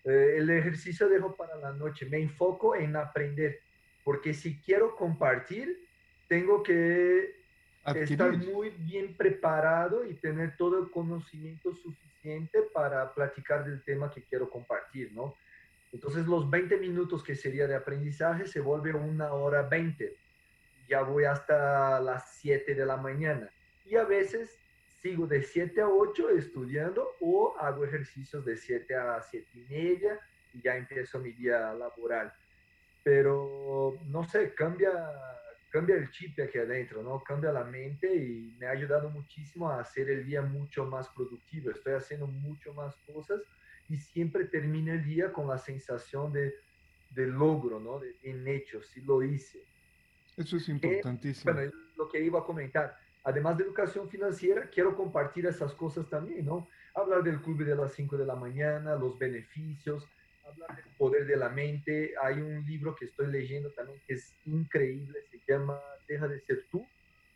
Eh, 0.04 0.36
el 0.38 0.48
ejercicio 0.52 1.10
dejo 1.10 1.36
para 1.36 1.56
la 1.56 1.74
noche, 1.74 2.06
me 2.06 2.20
enfoco 2.20 2.76
en 2.76 2.96
aprender, 2.96 3.60
porque 4.04 4.36
si 4.36 4.60
quiero 4.60 4.96
compartir, 4.96 5.80
tengo 6.28 6.62
que 6.62 7.38
estar 7.96 8.38
muy 8.38 8.70
bien 8.70 9.18
preparado 9.18 10.06
y 10.06 10.14
tener 10.14 10.56
todo 10.56 10.80
el 10.80 10.92
conocimiento 10.92 11.74
suficiente 11.74 12.60
para 12.72 13.16
platicar 13.16 13.66
del 13.66 13.84
tema 13.84 14.12
que 14.12 14.22
quiero 14.26 14.48
compartir, 14.48 15.12
¿no? 15.12 15.36
Entonces 15.92 16.28
los 16.28 16.48
20 16.48 16.78
minutos 16.78 17.24
que 17.24 17.36
sería 17.36 17.66
de 17.66 17.76
aprendizaje 17.76 18.46
se 18.46 18.60
vuelve 18.60 18.94
una 18.94 19.34
hora 19.34 19.64
20 19.64 20.23
ya 20.94 21.02
voy 21.02 21.24
hasta 21.24 22.00
las 22.00 22.36
7 22.36 22.76
de 22.76 22.86
la 22.86 22.98
mañana. 22.98 23.50
Y 23.84 23.96
a 23.96 24.04
veces 24.04 24.60
sigo 25.02 25.26
de 25.26 25.42
7 25.42 25.82
a 25.82 25.88
8 25.90 26.30
estudiando 26.30 27.16
o 27.20 27.58
hago 27.58 27.84
ejercicios 27.84 28.46
de 28.46 28.56
7 28.56 28.96
a 28.96 29.20
7 29.20 29.48
y 29.56 29.60
media 29.74 30.20
y 30.54 30.62
ya 30.62 30.76
empiezo 30.76 31.18
mi 31.18 31.32
día 31.32 31.74
laboral. 31.74 32.32
Pero 33.04 33.98
no 34.06 34.24
sé, 34.24 34.54
cambia, 34.54 34.94
cambia 35.72 35.96
el 35.96 36.12
chip 36.12 36.40
aquí 36.40 36.60
adentro, 36.60 37.02
¿no? 37.02 37.24
Cambia 37.24 37.52
la 37.52 37.64
mente 37.64 38.16
y 38.16 38.56
me 38.60 38.68
ha 38.68 38.70
ayudado 38.70 39.10
muchísimo 39.10 39.72
a 39.72 39.80
hacer 39.80 40.12
el 40.12 40.24
día 40.28 40.44
mucho 40.44 40.86
más 40.86 41.10
productivo. 41.10 41.72
Estoy 41.72 41.94
haciendo 41.94 42.28
mucho 42.28 42.72
más 42.76 42.96
cosas 42.98 43.42
y 43.90 43.98
siempre 43.98 44.46
termino 44.46 44.94
el 44.94 45.04
día 45.04 45.34
con 45.34 45.48
la 45.48 45.58
sensación 45.58 46.32
de, 46.32 46.54
de 47.10 47.26
logro, 47.26 47.80
¿no? 47.80 47.98
De, 47.98 48.16
en 48.22 48.48
hecho, 48.48 48.84
sí 48.84 49.02
lo 49.02 49.24
hice. 49.24 49.74
Eso 50.38 50.58
es 50.58 50.70
importantísimo. 50.70 51.54
bueno, 51.54 51.72
lo 51.98 52.10
que 52.10 52.20
iba 52.20 52.40
a 52.40 52.44
comentar. 52.44 52.98
Además 53.24 53.58
de 53.58 53.64
educación 53.64 54.10
financiera, 54.10 54.70
quiero 54.70 54.96
compartir 54.96 55.46
esas 55.46 55.74
cosas 55.74 56.10
también, 56.10 56.46
¿no? 56.46 56.68
Hablar 56.94 57.24
del 57.24 57.42
club 57.42 57.64
de 57.64 57.76
las 57.76 57.94
5 57.94 58.18
de 58.18 58.26
la 58.26 58.36
mañana, 58.36 58.96
los 58.96 59.18
beneficios, 59.18 60.06
hablar 60.46 60.76
del 60.76 60.94
poder 60.98 61.26
de 61.26 61.38
la 61.38 61.50
mente. 61.50 62.14
Hay 62.22 62.42
un 62.42 62.66
libro 62.66 62.96
que 62.96 63.06
estoy 63.06 63.28
leyendo 63.28 63.72
también 63.72 64.02
que 64.06 64.16
es 64.16 64.36
increíble, 64.46 65.20
se 65.32 65.40
llama 65.48 65.80
Deja 66.08 66.28
de 66.28 66.42
ser 66.42 66.66
tú, 66.70 66.86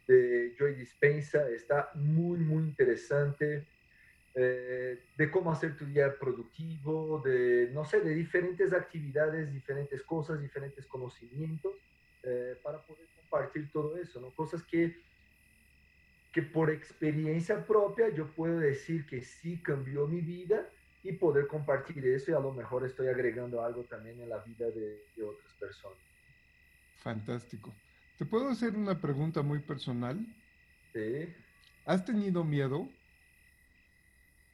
de 0.08 0.54
Joy 0.58 0.76
Dispensa. 0.76 1.48
Está 1.50 1.90
muy, 1.94 2.40
muy 2.40 2.64
interesante. 2.64 3.66
Eh, 4.40 5.00
de 5.18 5.32
cómo 5.32 5.52
hacer 5.52 5.76
tu 5.78 5.86
día 5.86 6.14
productivo, 6.20 7.24
de, 7.26 7.72
no 7.74 7.86
sé, 7.86 8.02
de 8.02 8.14
diferentes 8.14 8.72
actividades, 8.72 9.52
diferentes 9.52 10.04
cosas, 10.04 10.40
diferentes 10.40 10.86
conocimientos 10.86 11.72
eh, 12.24 12.60
para 12.64 12.84
poder 12.86 13.08
compartir 13.16 13.72
todo 13.72 13.98
eso, 13.98 14.20
¿no? 14.20 14.32
Cosas 14.32 14.64
que, 14.64 14.96
que 16.32 16.42
por 16.42 16.70
experiencia 16.70 17.66
propia 17.66 18.10
yo 18.10 18.34
puedo 18.34 18.60
decir 18.60 19.06
que 19.06 19.22
sí 19.22 19.62
cambió 19.62 20.08
mi 20.08 20.22
vida 20.22 20.70
y 21.04 21.14
poder 21.14 21.48
compartir 21.48 22.06
eso 22.06 22.32
y 22.32 22.34
a 22.34 22.40
lo 22.40 22.52
mejor 22.52 22.86
estoy 22.86 23.08
agregando 23.08 23.64
algo 23.64 23.84
también 23.86 24.20
en 24.22 24.30
la 24.30 24.40
vida 24.40 24.70
de, 24.72 25.24
otras 25.24 25.54
personas. 25.60 26.00
Fantástico. 26.96 27.74
¿Te 28.18 28.26
puedo 28.26 28.50
hacer 28.50 28.76
una 28.76 29.00
pregunta 29.00 29.42
muy 29.42 29.60
personal? 29.60 30.20
Sí. 30.94 31.34
¿Has 31.86 32.04
tenido 32.04 32.44
miedo? 32.44 32.90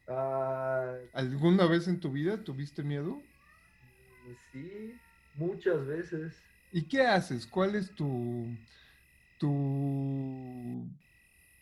Ah, 0.08 0.96
¿Alguna 1.14 1.66
vez 1.66 1.88
en 1.88 2.00
tu 2.00 2.12
vida 2.12 2.44
tuviste 2.44 2.84
miedo? 2.84 3.24
Sí, 4.52 4.94
muchas 5.36 5.88
veces. 5.88 6.53
¿Y 6.74 6.82
qué 6.86 7.04
haces? 7.04 7.46
¿Cuál 7.46 7.76
es 7.76 7.92
tu, 7.92 8.48
tu... 9.38 10.90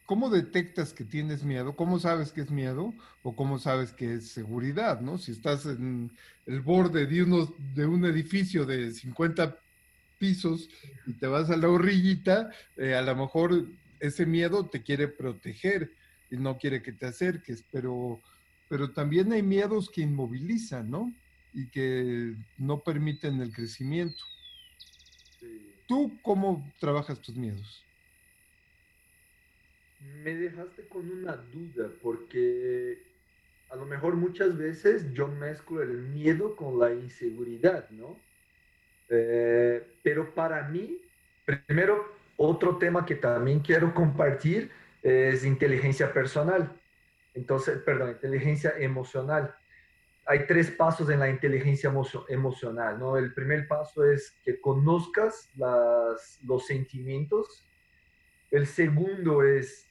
¿Cómo 0.05 0.29
detectas 0.29 0.93
que 0.93 1.03
tienes 1.03 1.43
miedo? 1.43 1.75
¿Cómo 1.75 1.99
sabes 1.99 2.31
que 2.31 2.39
es 2.39 2.49
miedo? 2.49 2.93
¿O 3.21 3.35
cómo 3.35 3.59
sabes 3.59 3.91
que 3.91 4.15
es 4.15 4.29
seguridad? 4.29 5.01
¿no? 5.01 5.17
Si 5.17 5.33
estás 5.33 5.65
en 5.65 6.11
el 6.45 6.61
borde 6.61 7.05
de, 7.07 7.23
unos, 7.23 7.49
de 7.75 7.85
un 7.85 8.05
edificio 8.05 8.65
de 8.65 8.93
50 8.93 9.57
pisos 10.17 10.69
y 11.05 11.11
te 11.13 11.27
vas 11.27 11.49
a 11.49 11.57
la 11.57 11.67
orillita, 11.67 12.49
eh, 12.77 12.95
a 12.95 13.01
lo 13.01 13.13
mejor 13.13 13.65
ese 13.99 14.25
miedo 14.25 14.65
te 14.67 14.81
quiere 14.81 15.09
proteger 15.09 15.91
y 16.29 16.37
no 16.37 16.57
quiere 16.57 16.81
que 16.81 16.93
te 16.93 17.07
acerques, 17.07 17.65
pero, 17.69 18.21
pero 18.69 18.91
también 18.91 19.33
hay 19.33 19.43
miedos 19.43 19.89
que 19.89 20.01
inmovilizan, 20.01 20.89
¿no? 20.89 21.13
Y 21.53 21.67
que 21.67 22.33
no 22.57 22.79
permiten 22.79 23.41
el 23.41 23.51
crecimiento. 23.51 24.23
¿Tú 25.91 26.09
cómo 26.21 26.65
trabajas 26.79 27.19
tus 27.19 27.35
miedos? 27.35 27.83
Me 30.23 30.33
dejaste 30.33 30.87
con 30.87 31.11
una 31.11 31.35
duda 31.35 31.89
porque 32.01 32.97
a 33.69 33.75
lo 33.75 33.85
mejor 33.85 34.15
muchas 34.15 34.57
veces 34.57 35.11
yo 35.11 35.27
mezclo 35.27 35.81
el 35.81 35.97
miedo 35.97 36.55
con 36.55 36.79
la 36.79 36.93
inseguridad, 36.93 37.89
¿no? 37.89 38.15
Eh, 39.09 39.85
pero 40.01 40.33
para 40.33 40.69
mí, 40.69 40.97
primero, 41.43 42.15
otro 42.37 42.77
tema 42.77 43.05
que 43.05 43.15
también 43.15 43.59
quiero 43.59 43.93
compartir 43.93 44.71
es 45.03 45.43
inteligencia 45.43 46.13
personal. 46.13 46.71
Entonces, 47.33 47.79
perdón, 47.79 48.11
inteligencia 48.11 48.75
emocional 48.77 49.53
hay 50.25 50.45
tres 50.45 50.69
pasos 50.71 51.09
en 51.09 51.19
la 51.19 51.29
inteligencia 51.29 51.91
emocional, 52.29 52.99
¿no? 52.99 53.17
El 53.17 53.33
primer 53.33 53.67
paso 53.67 54.05
es 54.05 54.31
que 54.43 54.59
conozcas 54.61 55.49
los 56.43 56.65
sentimientos. 56.65 57.65
El 58.51 58.67
segundo 58.67 59.43
es, 59.43 59.87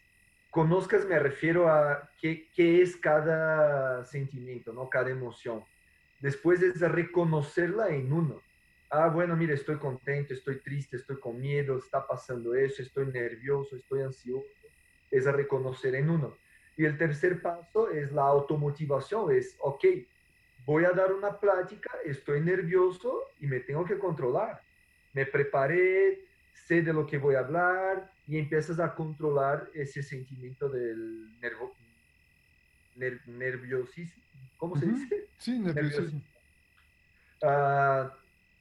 conozcas, 0.50 1.04
me 1.06 1.18
refiero 1.18 1.68
a 1.68 2.08
qué, 2.20 2.49
qué 2.54 2.80
es 2.80 2.96
cada 2.96 4.04
sentimiento, 4.04 4.72
¿no? 4.72 4.88
Cada 4.88 5.10
emoción. 5.10 5.64
Después 6.20 6.62
es 6.62 6.80
reconocerla 6.80 7.88
en 7.88 8.12
uno. 8.12 8.40
Ah, 8.90 9.08
bueno, 9.08 9.37
mire, 9.37 9.54
estoy 9.54 9.78
contento, 9.78 10.34
estoy 10.34 10.60
triste, 10.60 10.96
estoy 10.96 11.18
con 11.18 11.40
miedo, 11.40 11.78
está 11.78 12.06
pasando 12.06 12.54
eso, 12.54 12.82
estoy 12.82 13.06
nervioso, 13.06 13.76
estoy 13.76 14.02
ansioso. 14.02 14.46
Es 15.10 15.25
reconocer 15.25 15.94
en 15.96 16.10
uno. 16.10 16.37
Y 16.76 16.84
el 16.84 16.96
tercer 16.96 17.42
paso 17.42 17.90
es 17.90 18.12
la 18.12 18.22
automotivación, 18.22 19.32
es, 19.32 19.56
ok, 19.60 19.84
voy 20.64 20.85
a 20.85 20.93
dar 20.93 21.12
una 21.12 21.38
plática, 21.38 21.90
estoy 22.05 22.40
nervioso 22.40 23.23
y 23.38 23.47
me 23.47 23.61
tengo 23.61 23.85
que 23.85 23.99
controlar. 23.99 24.61
Me 25.12 25.26
preparé, 25.26 26.25
sé 26.52 26.83
de 26.83 26.93
lo 26.93 27.07
que 27.07 27.19
voy 27.19 27.35
a 27.35 27.40
hablar 27.40 28.11
y 28.26 28.38
empiezas 28.38 28.79
a 28.79 28.95
controlar 28.95 29.69
ese 29.75 30.02
sentimiento 30.02 30.69
del 30.69 31.38
nervo, 31.40 31.75
nerviosismo. 33.26 34.23
¿Cómo 34.57 34.76
se 34.76 34.87
dice? 34.87 35.29
Sí, 35.38 35.59
nerviosismo. 35.59 36.23
Ah, 37.43 38.14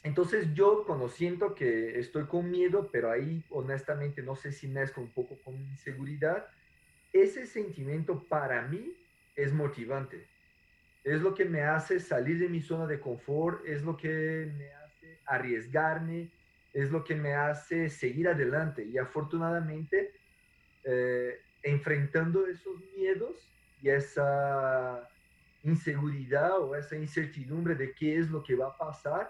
entonces 0.03 0.53
yo 0.53 0.86
cuando 0.86 1.10
siento 1.10 1.53
que 1.53 2.00
estoy 2.00 2.25
con 2.25 2.50
miedo, 2.50 2.89
pero 2.91 3.12
ahí 3.12 3.44
honestamente 3.50 4.24
no 4.24 4.36
sé 4.36 4.51
si 4.51 4.68
mezclo 4.68 5.03
un 5.03 5.12
poco 5.12 5.38
con 5.44 5.56
inseguridad, 5.56 6.48
ese 7.12 7.46
sentimiento 7.46 8.24
para 8.27 8.62
mí 8.68 8.94
es 9.36 9.53
motivante. 9.53 10.27
Es 11.03 11.22
lo 11.22 11.34
que 11.34 11.46
me 11.46 11.62
hace 11.62 12.00
salir 12.00 12.39
de 12.39 12.50
mi 12.50 12.62
zona 12.62 12.86
de 12.86 13.00
confort, 13.00 13.65
es 13.65 13.84
lo 13.84 13.96
que 13.96 14.51
me 14.58 14.74
hace 14.74 15.20
arriesgarme, 15.25 16.32
es 16.74 16.91
lo 16.91 17.03
que 17.03 17.15
me 17.15 17.34
hace 17.34 17.89
seguir 17.89 18.27
adelante. 18.27 18.84
Y 18.86 18.98
afortunadamente, 18.98 20.13
eh, 20.84 21.39
enfrentando 21.63 22.46
esos 22.48 22.82
miedos 22.96 23.50
y 23.82 23.89
esa 23.89 25.08
inseguridad 25.63 26.60
o 26.60 26.75
esa 26.75 26.96
incertidumbre 26.96 27.75
de 27.75 27.94
qué 27.94 28.18
es 28.18 28.29
lo 28.29 28.44
que 28.44 28.56
va 28.56 28.68
a 28.68 28.77
pasar, 28.77 29.29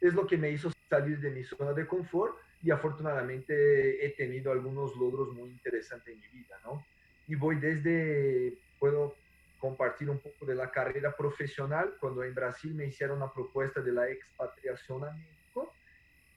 es 0.00 0.14
lo 0.14 0.26
que 0.26 0.36
me 0.36 0.50
hizo 0.50 0.70
salir 0.88 1.20
de 1.20 1.30
mi 1.30 1.44
zona 1.44 1.72
de 1.72 1.86
confort 1.86 2.36
y 2.62 2.70
afortunadamente 2.70 4.04
he 4.04 4.10
tenido 4.10 4.52
algunos 4.52 4.96
logros 4.96 5.32
muy 5.34 5.50
interesantes 5.50 6.14
en 6.14 6.20
mi 6.20 6.28
vida, 6.28 6.56
¿no? 6.64 6.84
Y 7.26 7.34
voy 7.34 7.56
desde, 7.56 8.58
puedo 8.78 9.14
compartir 9.60 10.08
un 10.10 10.18
poco 10.18 10.46
de 10.46 10.54
la 10.54 10.70
carrera 10.70 11.14
profesional, 11.14 11.96
cuando 12.00 12.24
en 12.24 12.34
Brasil 12.34 12.74
me 12.74 12.86
hicieron 12.86 13.18
una 13.18 13.32
propuesta 13.32 13.80
de 13.80 13.92
la 13.92 14.08
expatriación 14.08 15.04
a 15.04 15.12
México 15.12 15.72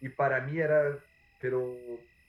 y 0.01 0.10
para 0.10 0.42
mí 0.42 0.60
era, 0.60 1.00
pero 1.39 1.77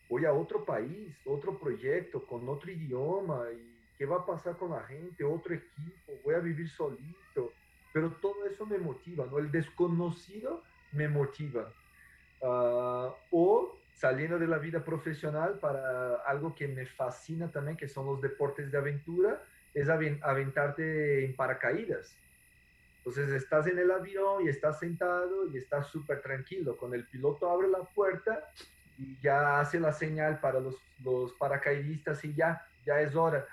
voy 0.09 0.25
a 0.25 0.33
otro 0.33 0.65
país, 0.65 1.13
otro 1.27 1.59
proyecto, 1.59 2.25
con 2.25 2.49
otro 2.49 2.71
idioma 2.71 3.47
y 3.53 3.75
qué 3.99 4.07
va 4.07 4.19
a 4.19 4.27
pasar 4.27 4.57
con 4.57 4.71
la 4.71 4.85
gente, 4.85 5.25
otro 5.25 5.55
equipo, 5.55 6.13
voy 6.25 6.35
a 6.35 6.39
vivir 6.39 6.69
solito, 6.71 7.53
pero 7.93 8.13
todo 8.13 8.47
eso 8.47 8.65
me 8.65 8.79
motiva, 8.79 9.27
¿no? 9.27 9.39
El 9.39 9.51
desconocido 9.51 10.63
me 10.93 11.09
motiva. 11.09 11.73
Ah, 12.43 13.13
o 13.33 13.77
saliendo 13.93 14.39
de 14.39 14.47
la 14.47 14.59
vida 14.59 14.85
profesional 14.85 15.59
para 15.59 16.17
algo 16.27 16.55
que 16.55 16.69
me 16.69 16.87
fascina 16.87 17.51
también, 17.51 17.77
que 17.77 17.89
son 17.89 18.07
los 18.07 18.21
deportes 18.21 18.71
de 18.71 18.79
aventura, 18.79 19.43
es 19.75 19.89
aventarte 19.89 21.25
en 21.25 21.37
paracaídas. 21.37 22.17
Entonces 22.99 23.31
estás 23.33 23.67
en 23.67 23.79
el 23.79 23.91
avión 23.91 24.47
y 24.47 24.49
estás 24.49 24.79
sentado 24.79 25.51
y 25.53 25.59
estás 25.59 25.89
súper 25.89 26.23
tranquilo. 26.23 26.77
Con 26.77 26.95
el 26.95 27.07
piloto 27.07 27.51
abre 27.51 27.69
la 27.69 27.83
puerta 27.83 28.49
y 28.97 29.21
ya 29.21 29.61
hace 29.61 29.79
la 29.79 29.93
señal 29.93 30.41
para 30.41 30.61
los, 30.61 30.77
paracaidistas 31.39 32.25
y 32.25 32.35
ya, 32.35 32.67
ya 32.87 33.01
es 33.01 33.15
hora. 33.15 33.47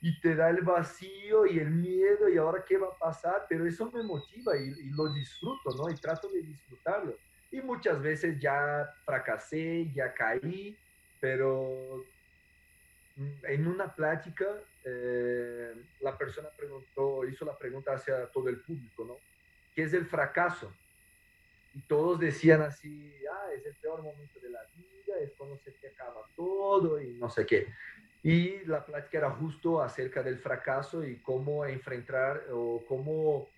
Y 0.00 0.18
te 0.20 0.34
da 0.34 0.48
el 0.48 0.62
vacío 0.62 1.44
y 1.44 1.58
el 1.58 1.70
miedo 1.70 2.28
y 2.28 2.38
ahora 2.38 2.64
qué 2.66 2.78
va 2.78 2.86
a 2.86 2.98
pasar, 2.98 3.44
pero 3.50 3.66
eso 3.66 3.90
me 3.90 4.02
motiva 4.02 4.56
y, 4.56 4.68
y 4.68 4.90
lo 4.90 5.12
disfruto, 5.12 5.76
¿no? 5.76 5.90
Y 5.90 5.96
trato 5.96 6.30
de 6.30 6.40
disfrutarlo. 6.40 7.14
Y 7.50 7.60
muchas 7.60 8.00
veces 8.00 8.40
ya 8.40 8.88
fracasé, 9.04 9.92
ya 9.92 10.14
caí, 10.14 10.78
pero 11.20 12.02
en 13.42 13.66
una 13.66 13.94
plática 13.94 14.46
eh, 14.84 15.74
la 16.00 16.16
persona 16.16 16.48
preguntó, 16.56 17.26
hizo 17.26 17.44
la 17.44 17.56
pregunta 17.56 17.94
hacia 17.94 18.26
todo 18.26 18.48
el 18.48 18.60
público, 18.60 19.04
¿no? 19.04 19.16
¿Qué 19.74 19.82
es 19.82 19.92
el 19.92 20.06
fracaso? 20.06 20.72
Y 21.74 21.80
todos 21.82 22.18
decían 22.18 22.62
así, 22.62 23.14
ah, 23.32 23.52
es 23.56 23.64
el 23.64 23.74
peor 23.76 24.02
momento 24.02 24.40
de 24.40 24.50
la 24.50 24.60
vida, 24.74 25.18
es 25.20 25.32
cuando 25.36 25.56
se 25.58 25.70
te 25.72 25.88
acaba 25.88 26.22
todo 26.34 27.00
y 27.00 27.14
no 27.14 27.30
sé 27.30 27.46
qué. 27.46 27.68
Y 28.22 28.64
la 28.66 28.84
plática 28.84 29.18
era 29.18 29.30
justo 29.30 29.80
acerca 29.80 30.22
del 30.22 30.38
fracaso 30.38 31.04
y 31.04 31.16
cómo 31.22 31.64
enfrentar 31.64 32.44
o 32.50 32.84
cómo 32.86 33.48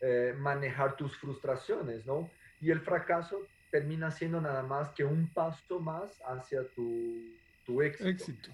eh, 0.00 0.34
manejar 0.38 0.96
tus 0.96 1.16
frustraciones, 1.18 2.06
¿no? 2.06 2.30
Y 2.60 2.70
el 2.70 2.80
fracaso 2.80 3.46
termina 3.70 4.10
siendo 4.10 4.40
nada 4.40 4.62
más 4.62 4.90
que 4.90 5.04
un 5.04 5.28
paso 5.32 5.80
más 5.80 6.20
hacia 6.26 6.66
tu, 6.68 7.82
éxito. 7.82 8.50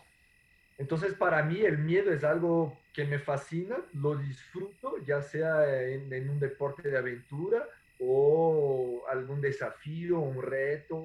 Entonces, 0.78 1.14
para 1.14 1.42
mí 1.42 1.60
el 1.60 1.78
miedo 1.78 2.12
es 2.12 2.24
algo 2.24 2.78
que 2.92 3.04
me 3.04 3.18
fascina, 3.18 3.78
lo 3.94 4.16
disfruto, 4.16 4.96
ya 5.04 5.22
sea 5.22 5.88
en, 5.88 6.28
un 6.28 6.40
deporte 6.40 6.88
de 6.88 6.98
aventura 6.98 7.66
o 7.98 9.04
algún 9.08 9.40
desafío, 9.40 10.18
un 10.18 10.42
reto, 10.42 10.96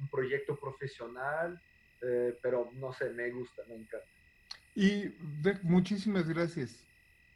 un 0.00 0.08
proyecto 0.10 0.56
profesional, 0.56 1.60
eh, 2.00 2.36
pero 2.42 2.70
no 2.74 2.92
sé, 2.92 3.10
me 3.10 3.30
gusta, 3.30 3.62
me 3.68 3.76
encanta. 3.76 4.06
Y 4.74 5.14
muchísimas 5.62 6.28
gracias. 6.28 6.84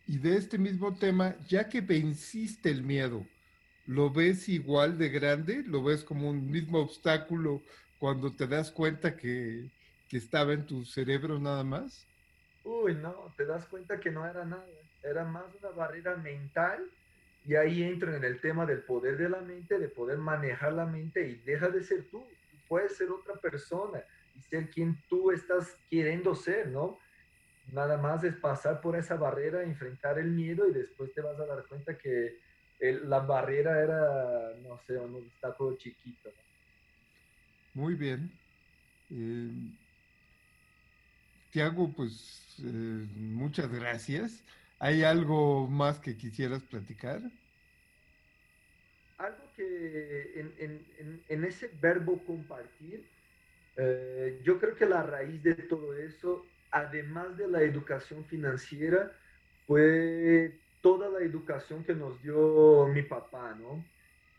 Y 0.07 0.19
de 0.19 0.37
este 0.37 0.59
mismo 0.59 0.97
tema, 0.97 1.37
ya 1.47 1.69
que 1.69 1.81
venciste 1.81 2.71
el 2.71 2.83
miedo, 2.83 3.27
¿lo 3.87 4.11
ves 4.11 4.49
igual 4.49 4.99
de 4.99 5.11
grande? 5.11 5.63
¿Lo 5.67 5.83
ves 5.83 6.03
como 6.03 6.31
un 6.31 6.51
mismo 6.51 6.79
obstáculo 6.79 7.63
cuando 7.99 8.35
te 8.35 8.47
das 8.47 8.71
cuenta 8.71 9.17
que, 9.17 9.69
que 10.09 10.17
estaba 10.17 10.53
en 10.53 10.67
tu 10.67 10.85
cerebro 10.85 11.39
nada 11.39 11.65
más? 11.65 12.07
Uy, 12.65 12.95
no, 12.95 13.33
te 13.37 13.45
das 13.45 13.67
cuenta 13.67 14.01
que 14.01 14.11
no 14.11 14.27
era 14.27 14.45
nada, 14.45 14.67
era 15.03 15.25
más 15.25 15.45
una 15.55 15.71
barrera 15.71 16.17
mental 16.17 16.85
y 17.45 17.55
ahí 17.55 17.83
entro 17.85 18.15
en 18.15 18.25
el 18.25 18.41
tema 18.41 18.67
del 18.67 18.83
poder 18.83 19.17
de 19.17 19.29
la 19.29 19.41
mente, 19.41 19.79
de 19.79 19.89
poder 19.89 20.19
manejar 20.19 20.73
la 20.73 20.85
mente 20.85 21.29
y 21.29 21.37
deja 21.43 21.69
de 21.69 21.83
ser 21.83 22.09
tú, 22.11 22.27
puedes 22.69 22.97
ser 22.97 23.11
otra 23.11 23.37
persona 23.37 24.03
y 24.35 24.43
ser 24.43 24.69
quien 24.71 25.01
tú 25.09 25.31
estás 25.31 25.79
queriendo 25.89 26.35
ser, 26.35 26.69
¿no? 26.69 26.99
Nada 27.73 27.97
más 27.97 28.23
es 28.25 28.35
pasar 28.37 28.81
por 28.81 28.97
esa 28.97 29.17
barrera, 29.17 29.63
enfrentar 29.63 30.19
el 30.19 30.31
miedo 30.31 30.69
y 30.69 30.73
después 30.73 31.13
te 31.15 31.21
vas 31.21 31.39
a 31.39 31.47
dar 31.47 31.67
cuenta 31.67 31.97
que 31.97 32.39
la 32.81 33.21
barrera 33.21 33.81
era, 33.81 34.55
no 34.63 34.79
sé, 34.81 34.99
un 34.99 35.15
obstáculo 35.15 35.77
chiquito. 35.77 36.31
Muy 37.75 37.95
bien. 37.95 38.31
Eh, 39.11 39.51
Tiago, 41.51 41.93
pues 41.95 42.57
eh, 42.59 43.07
muchas 43.17 43.73
gracias. 43.73 44.43
¿Hay 44.79 45.03
algo 45.03 45.67
más 45.69 45.99
que 45.99 46.17
quisieras 46.17 46.63
platicar? 46.63 47.21
Algo 49.19 49.53
que 49.57 50.53
en, 51.29 51.45
ese 51.45 51.71
verbo 51.81 52.23
compartir, 52.27 53.03
eh, 53.77 54.41
yo 54.45 54.59
creo 54.59 54.77
que 54.77 54.85
la 54.85 55.03
raíz 55.03 55.43
de 55.43 55.55
todo 55.55 55.95
eso, 55.97 56.45
además 56.71 57.37
de 57.39 57.49
la 57.49 57.63
educación 57.63 58.25
financiera, 58.27 59.11
fue 59.67 60.59
toda 60.83 61.09
la 61.09 61.25
educación 61.25 61.83
que 61.85 61.95
nos 61.95 62.23
dio 62.23 62.87
mi 62.89 63.03
papá, 63.03 63.57
¿no? 63.59 63.83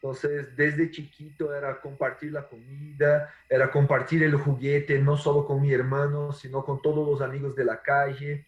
Entonces, 0.01 0.55
desde 0.55 0.91
chiquito 0.91 1.55
era 1.55 1.81
compartir 1.81 2.31
la 2.31 2.47
comida, 2.47 3.33
era 3.49 3.71
compartir 3.71 4.21
el 4.21 4.35
juguete, 4.35 4.99
no 4.99 5.17
solo 5.17 5.45
con 5.45 5.59
mi 5.59 5.73
hermano, 5.73 6.31
sino 6.31 6.63
con 6.63 6.81
todos 6.83 7.07
los 7.07 7.21
amigos 7.21 7.55
de 7.55 7.65
la 7.65 7.81
calle. 7.81 8.45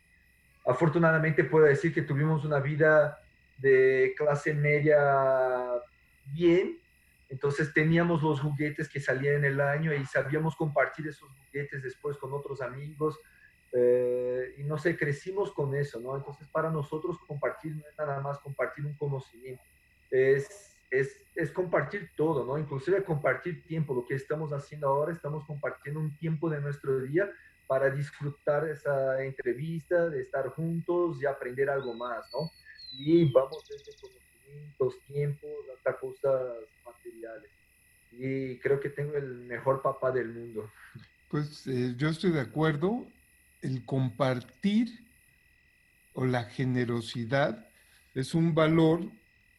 Afortunadamente 0.64 1.44
puedo 1.44 1.66
decir 1.66 1.92
que 1.92 2.04
tuvimos 2.04 2.46
una 2.46 2.60
vida 2.60 3.20
de 3.58 4.14
clase 4.16 4.54
media 4.54 5.72
bien, 6.26 6.78
entonces 7.30 7.74
teníamos 7.74 8.22
los 8.22 8.40
juguetes 8.42 8.88
que 8.88 9.00
salían 9.00 9.38
en 9.38 9.46
el 9.46 9.62
año 9.62 9.92
y 9.92 10.06
sabíamos 10.06 10.56
compartir 10.56 11.08
esos 11.08 11.30
juguetes 11.30 11.82
después 11.82 12.16
con 12.18 12.32
otros 12.34 12.62
amigos. 12.62 13.20
Eh, 13.72 14.56
y 14.60 14.64
no 14.64 14.78
sé, 14.78 14.96
crecimos 14.96 15.52
con 15.52 15.76
eso, 15.76 16.00
¿no? 16.00 16.16
Entonces 16.16 16.48
para 16.50 16.70
nosotros 16.70 17.18
compartir 17.28 17.76
no 17.76 17.84
es 17.88 17.98
nada 17.98 18.20
más 18.20 18.38
compartir 18.40 18.86
un 18.86 18.94
conocimiento, 18.94 19.64
es 20.10 20.70
es, 20.90 21.26
es, 21.42 21.52
compartir 21.52 22.12
todo, 22.16 22.46
¿no? 22.46 22.58
Inclusive 22.58 23.04
compartir 23.04 23.64
tiempo. 23.64 23.94
Lo 23.94 24.06
que 24.06 24.16
estamos 24.16 24.52
haciendo 24.52 24.88
ahora, 24.88 25.14
estamos 25.14 25.46
compartiendo 25.46 26.00
un 26.00 26.16
tiempo 26.18 26.50
de 26.50 26.62
nuestro 26.62 27.00
día 27.02 27.30
para 27.68 27.90
disfrutar 27.90 28.68
esa 28.68 29.24
entrevista, 29.24 30.10
de 30.10 30.22
estar 30.22 30.50
juntos 30.50 31.22
y 31.22 31.26
aprender 31.26 31.70
algo 31.70 31.94
más, 31.94 32.30
¿no? 32.34 32.52
Y 32.94 33.32
vamos 33.32 33.64
desde 33.70 33.92
conocimientos, 34.02 35.00
tiempos, 35.06 35.52
hasta 35.76 36.00
cosas 36.00 36.58
materiales. 36.84 37.52
Y 38.12 38.58
creo 38.60 38.80
que 38.80 38.90
tengo 38.90 39.16
el 39.16 39.42
mejor 39.46 39.82
papá 39.82 40.12
del 40.12 40.30
mundo. 40.30 40.70
Pues 41.30 41.68
eh, 41.68 41.94
yo 41.96 42.10
estoy 42.10 42.32
de 42.32 42.42
acuerdo. 42.42 43.06
El 43.62 43.86
compartir 43.86 44.88
o 46.14 46.26
la 46.26 46.46
generosidad 46.46 47.68
es 48.16 48.34
un 48.34 48.56
valor 48.56 49.02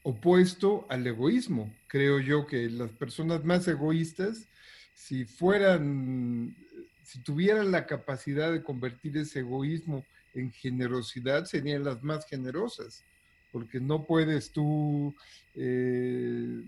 opuesto 0.02 0.86
al 0.88 1.06
egoísmo. 1.06 1.72
Creo 1.86 2.20
yo 2.20 2.46
que 2.46 2.68
las 2.70 2.90
personas 2.90 3.44
más 3.44 3.66
egoístas, 3.68 4.48
si 4.94 5.24
fueran, 5.24 6.56
si 7.04 7.20
tuvieran 7.20 7.70
la 7.70 7.86
capacidad 7.86 8.52
de 8.52 8.62
convertir 8.62 9.16
ese 9.16 9.40
egoísmo 9.40 10.04
en 10.34 10.52
generosidad, 10.52 11.44
serían 11.44 11.84
las 11.84 12.02
más 12.02 12.26
generosas, 12.26 13.04
porque 13.52 13.80
no 13.80 14.04
puedes 14.04 14.52
tú, 14.52 15.14
eh, 15.54 16.62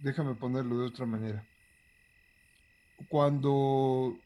déjame 0.00 0.34
ponerlo 0.34 0.78
de 0.78 0.86
otra 0.86 1.06
manera, 1.06 1.46
cuando 3.08 4.18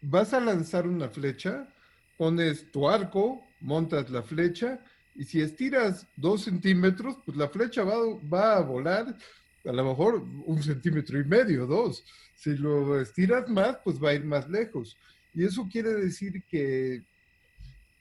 vas 0.00 0.32
a 0.32 0.40
lanzar 0.40 0.86
una 0.86 1.08
flecha, 1.08 1.68
pones 2.16 2.70
tu 2.70 2.88
arco, 2.88 3.44
montas 3.60 4.10
la 4.10 4.22
flecha 4.22 4.80
y 5.18 5.24
si 5.24 5.40
estiras 5.40 6.06
dos 6.16 6.42
centímetros, 6.42 7.16
pues 7.24 7.36
la 7.36 7.48
flecha 7.48 7.84
va, 7.84 7.96
va 8.32 8.56
a 8.56 8.60
volar 8.60 9.16
a 9.64 9.72
lo 9.72 9.84
mejor 9.84 10.22
un 10.44 10.62
centímetro 10.62 11.20
y 11.20 11.24
medio, 11.24 11.66
dos. 11.66 12.04
Si 12.36 12.56
lo 12.56 13.00
estiras 13.00 13.48
más, 13.48 13.78
pues 13.82 14.02
va 14.02 14.10
a 14.10 14.14
ir 14.14 14.24
más 14.24 14.48
lejos. 14.48 14.96
Y 15.34 15.44
eso 15.44 15.68
quiere 15.70 15.94
decir 15.94 16.42
que 16.44 17.02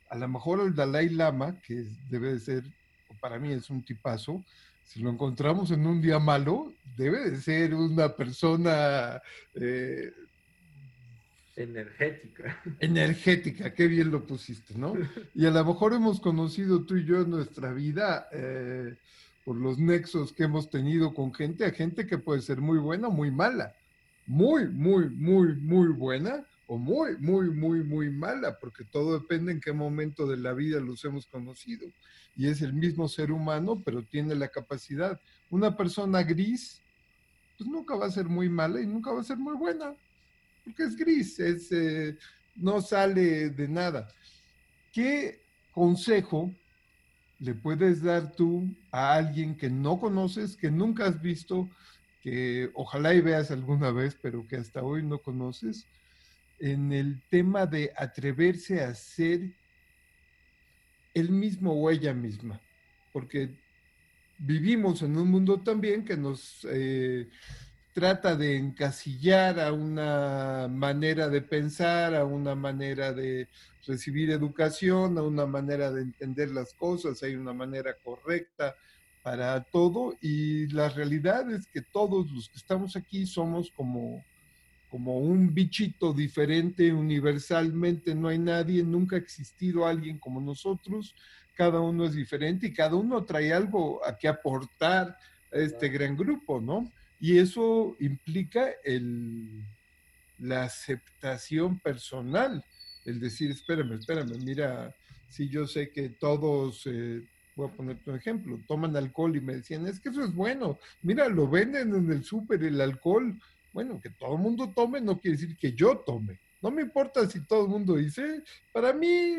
a 0.10 0.18
lo 0.18 0.28
mejor 0.28 0.62
el 0.62 0.76
Dalai 0.76 1.10
Lama, 1.10 1.60
que 1.62 1.86
debe 2.10 2.34
de 2.34 2.40
ser, 2.40 2.64
para 3.20 3.40
mí 3.40 3.52
es 3.52 3.70
un 3.70 3.84
tipazo, 3.84 4.44
si 4.84 5.00
lo 5.00 5.10
encontramos 5.10 5.72
en 5.72 5.86
un 5.88 6.02
día 6.02 6.20
malo, 6.20 6.72
debe 6.96 7.32
de 7.32 7.42
ser 7.42 7.74
una 7.74 8.16
persona 8.16 9.22
eh, 9.56 10.12
energética. 11.56 12.62
Energética, 12.80 13.74
qué 13.74 13.88
bien 13.88 14.12
lo 14.12 14.26
pusiste, 14.26 14.78
¿no? 14.78 14.94
Y 15.34 15.46
a 15.46 15.52
lo 15.52 15.66
mejor 15.66 15.94
hemos 15.94 16.20
conocido 16.20 16.86
tú 16.86 16.98
y 16.98 17.06
yo 17.06 17.22
en 17.22 17.30
nuestra 17.30 17.72
vida 17.74 18.28
eh, 18.32 18.96
por 19.44 19.56
los 19.56 19.78
nexos 19.78 20.34
que 20.34 20.44
hemos 20.44 20.70
tenido 20.70 21.14
con 21.14 21.34
gente, 21.34 21.66
a 21.66 21.72
gente 21.72 22.06
que 22.06 22.18
puede 22.18 22.42
ser 22.42 22.60
muy 22.60 22.80
buena 22.80 23.08
o 23.08 23.12
muy 23.12 23.32
mala. 23.32 23.74
Muy, 24.28 24.68
muy, 24.68 25.10
muy, 25.10 25.56
muy 25.56 25.90
buena 25.90 26.44
o 26.68 26.78
muy, 26.78 27.16
muy, 27.20 27.52
muy, 27.52 27.84
muy 27.84 28.10
mala, 28.10 28.58
porque 28.60 28.84
todo 28.84 29.20
depende 29.20 29.52
en 29.52 29.62
qué 29.62 29.72
momento 29.72 30.26
de 30.26 30.38
la 30.38 30.54
vida 30.54 30.80
los 30.80 31.06
hemos 31.06 31.28
conocido. 31.28 31.88
Y 32.36 32.48
es 32.48 32.62
el 32.62 32.74
mismo 32.74 33.08
ser 33.08 33.32
humano, 33.32 33.82
pero 33.86 34.04
tiene 34.04 34.34
la 34.36 34.48
capacidad. 34.48 35.20
Una 35.52 35.78
persona 35.78 36.24
gris, 36.24 36.82
pues 37.58 37.70
nunca 37.70 37.96
va 37.96 38.08
a 38.08 38.12
ser 38.12 38.26
muy 38.26 38.50
mala 38.50 38.82
y 38.82 38.88
nunca 38.88 39.12
va 39.12 39.22
a 39.22 39.24
ser 39.24 39.38
muy 39.38 39.56
buena, 39.56 39.94
porque 40.66 40.84
es 40.84 40.98
gris, 40.98 41.40
es, 41.40 41.72
eh, 41.72 42.18
no 42.58 42.82
sale 42.82 43.50
de 43.52 43.68
nada. 43.70 44.10
¿Qué 44.92 45.40
consejo 45.72 46.54
le 47.40 47.54
puedes 47.54 48.02
dar 48.02 48.34
tú 48.36 48.68
a 48.92 49.14
alguien 49.14 49.56
que 49.56 49.70
no 49.70 50.00
conoces, 50.00 50.58
que 50.58 50.70
nunca 50.70 51.06
has 51.06 51.22
visto, 51.22 51.70
que 52.22 52.70
ojalá 52.74 53.14
y 53.14 53.22
veas 53.22 53.52
alguna 53.52 53.92
vez, 53.92 54.18
pero 54.22 54.46
que 54.46 54.58
hasta 54.58 54.84
hoy 54.84 55.04
no 55.04 55.20
conoces? 55.20 55.86
en 56.60 56.92
el 56.92 57.22
tema 57.30 57.66
de 57.66 57.92
atreverse 57.96 58.82
a 58.82 58.94
ser 58.94 59.52
el 61.14 61.30
mismo 61.30 61.74
o 61.74 61.90
ella 61.90 62.14
misma, 62.14 62.60
porque 63.12 63.58
vivimos 64.38 65.02
en 65.02 65.18
un 65.18 65.30
mundo 65.30 65.62
también 65.62 66.04
que 66.04 66.18
nos 66.18 66.68
eh, 66.70 67.30
trata 67.96 68.36
de 68.36 68.58
encasillar 68.58 69.58
a 69.58 69.72
una 69.72 70.68
manera 70.68 71.30
de 71.30 71.42
pensar, 71.42 72.14
a 72.14 72.26
una 72.26 72.54
manera 72.54 73.14
de 73.14 73.48
recibir 73.88 74.32
educación, 74.32 75.18
a 75.18 75.22
una 75.22 75.46
manera 75.46 75.90
de 75.94 76.02
entender 76.02 76.52
las 76.52 76.74
cosas, 76.74 77.24
hay 77.24 77.36
una 77.36 77.54
manera 77.54 77.96
correcta 78.04 78.76
para 79.24 79.64
todo 79.64 80.14
y 80.22 80.68
la 80.68 80.90
realidad 80.90 81.50
es 81.50 81.68
que 81.68 81.82
todos 81.82 82.30
los 82.32 82.50
que 82.50 82.58
estamos 82.58 82.98
aquí 82.98 83.26
somos 83.26 83.72
como 83.72 84.22
como 84.90 85.18
un 85.18 85.54
bichito 85.54 86.14
diferente 86.14 86.94
universalmente, 86.94 88.14
no 88.14 88.28
hay 88.28 88.40
nadie, 88.40 88.84
nunca 88.84 89.16
ha 89.16 89.20
existido 89.20 89.86
alguien 89.86 90.20
como 90.20 90.40
nosotros, 90.40 91.16
cada 91.56 91.80
uno 91.80 92.06
es 92.06 92.14
diferente 92.14 92.68
y 92.68 92.74
cada 92.74 92.96
uno 92.96 93.24
trae 93.24 93.54
algo 93.54 94.06
a 94.06 94.18
que 94.18 94.28
aportar 94.28 95.18
a 95.52 95.58
este 95.58 95.90
gran 95.90 96.16
grupo, 96.16 96.62
¿no? 96.62 96.92
Y 97.20 97.40
eso 97.40 97.96
implica 98.00 98.70
el, 98.84 99.64
la 100.40 100.64
aceptación 100.64 101.80
personal, 101.80 102.64
el 103.06 103.20
decir, 103.20 103.52
espérame, 103.52 103.94
espérame, 103.94 104.38
mira, 104.44 104.94
si 105.30 105.50
yo 105.50 105.68
sé 105.68 105.92
que 105.92 106.10
todos, 106.10 106.84
eh, 106.86 107.22
voy 107.56 107.68
a 107.68 107.72
ponerte 107.72 108.10
un 108.10 108.18
ejemplo, 108.18 108.60
toman 108.68 108.96
alcohol 108.96 109.36
y 109.36 109.42
me 109.42 109.56
decían, 109.56 109.88
es 109.88 110.00
que 110.00 110.10
eso 110.10 110.24
es 110.24 110.34
bueno, 110.34 110.80
mira, 111.02 111.28
lo 111.30 111.48
venden 111.48 111.96
en 111.96 112.12
el 112.12 112.24
súper 112.24 112.64
el 112.64 112.82
alcohol, 112.82 113.40
bueno, 113.74 114.00
que 114.02 114.10
todo 114.10 114.36
el 114.36 114.42
mundo 114.42 114.72
tome 114.76 115.02
no 115.02 115.20
quiere 115.20 115.38
decir 115.38 115.58
que 115.58 115.74
yo 115.74 115.98
tome. 116.00 116.40
No 116.62 116.72
me 116.72 116.82
importa 116.82 117.30
si 117.30 117.42
todo 117.42 117.66
el 117.66 117.70
mundo 117.70 117.96
dice, 117.96 118.42
para 118.72 118.94
mí 118.94 119.36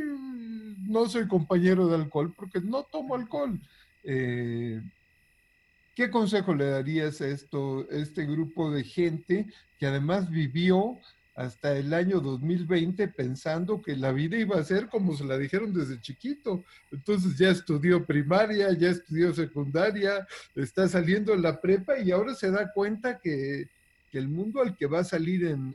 no 0.87 1.09
soy 1.09 1.27
compañero 1.27 1.89
de 1.89 1.97
alcohol 1.97 2.33
porque 2.37 2.61
no 2.61 2.85
tomo 2.85 3.15
alcohol. 3.15 3.59
Eh, 4.05 4.81
¿Qué 5.97 6.11
consejo 6.11 6.55
le 6.55 6.67
darías 6.67 7.23
a 7.23 7.29
esto, 7.29 7.89
este 7.91 8.27
grupo 8.27 8.71
de 8.71 8.85
gente 8.85 9.47
que 9.79 9.87
además 9.87 10.29
vivió 10.29 10.99
hasta 11.35 11.75
el 11.75 11.95
año 11.95 12.21
2020 12.21 13.09
pensando 13.09 13.81
que 13.81 13.97
la 13.97 14.13
vida 14.13 14.37
iba 14.37 14.61
a 14.61 14.65
ser 14.65 14.89
como 14.89 15.17
se 15.17 15.25
la 15.25 15.39
dijeron 15.39 15.73
desde 15.73 15.99
chiquito. 16.03 16.63
Entonces 16.93 17.39
ya 17.39 17.49
estudió 17.49 18.05
primaria, 18.05 18.71
ya 18.73 18.91
estudió 18.91 19.33
secundaria, 19.33 20.27
está 20.55 20.87
saliendo 20.87 21.33
en 21.33 21.41
la 21.41 21.63
prepa 21.63 21.99
y 21.99 22.11
ahora 22.11 22.35
se 22.35 22.51
da 22.51 22.71
cuenta 22.75 23.19
que 23.19 23.71
que 24.11 24.19
el 24.19 24.29
mundo 24.29 24.61
al 24.61 24.77
que 24.77 24.87
va 24.87 25.01
a 25.01 25.05
salir 25.05 25.47
en, 25.47 25.75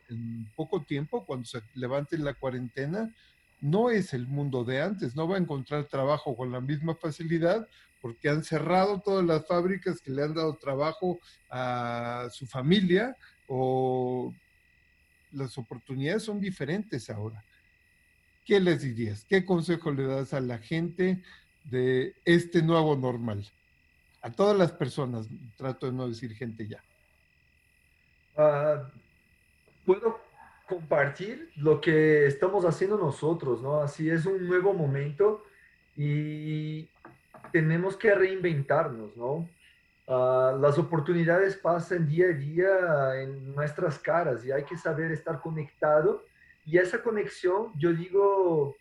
poco 0.55 0.81
tiempo, 0.83 1.25
cuando 1.25 1.45
se 1.45 1.61
levante 1.75 2.17
la 2.17 2.33
cuarentena, 2.33 3.13
no 3.61 3.91
es 3.91 4.13
el 4.13 4.27
mundo 4.27 4.63
de 4.63 4.81
antes, 4.81 5.15
no 5.15 5.27
va 5.27 5.35
a 5.35 5.39
encontrar 5.39 5.85
trabajo 5.85 6.35
con 6.35 6.51
la 6.51 6.59
misma 6.59 6.95
facilidad 6.95 7.67
porque 8.01 8.29
han 8.29 8.43
cerrado 8.43 8.99
todas 8.99 9.23
las 9.23 9.45
fábricas 9.47 10.01
que 10.01 10.11
le 10.11 10.23
han 10.23 10.33
dado 10.33 10.57
trabajo 10.57 11.19
a 11.49 12.27
su 12.31 12.47
familia 12.47 13.15
o 13.47 14.33
las 15.31 15.57
oportunidades 15.57 16.23
son 16.23 16.39
diferentes 16.39 17.09
ahora. 17.09 17.43
¿Qué 18.43 18.59
les 18.59 18.81
dirías? 18.81 19.23
¿Qué 19.25 19.45
consejo 19.45 19.91
le 19.91 20.03
das 20.03 20.33
a 20.33 20.41
la 20.41 20.57
gente 20.57 21.21
de 21.63 22.15
este 22.25 22.63
nuevo 22.63 22.95
normal? 22.95 23.47
A 24.23 24.31
todas 24.31 24.57
las 24.57 24.71
personas, 24.71 25.27
trato 25.55 25.85
de 25.85 25.93
no 25.93 26.07
decir 26.07 26.33
gente 26.33 26.67
ya. 26.67 26.83
Ah, 28.35 28.89
puedo 29.85 30.30
compartir 30.71 31.51
lo 31.57 31.81
que 31.81 32.25
estamos 32.25 32.63
haciendo 32.63 32.97
nosotros, 32.97 33.61
¿no? 33.61 33.81
Así 33.81 34.09
es 34.09 34.25
un 34.25 34.47
nuevo 34.47 34.73
momento 34.73 35.43
y 35.97 36.87
tenemos 37.51 37.97
que 37.97 38.15
reinventarnos, 38.15 39.17
¿no? 39.17 39.49
Ah, 40.07 40.55
las 40.57 40.77
oportunidades 40.77 41.57
pasan 41.57 42.07
día 42.07 42.27
a 42.27 42.33
día 42.33 43.21
en 43.21 43.53
nuestras 43.53 43.99
caras 43.99 44.45
y 44.45 44.53
hay 44.53 44.63
que 44.63 44.77
saber 44.77 45.11
estar 45.11 45.41
conectado 45.41 46.23
y 46.65 46.77
esa 46.77 47.03
conexión, 47.03 47.73
yo 47.77 47.91
digo, 47.91 48.77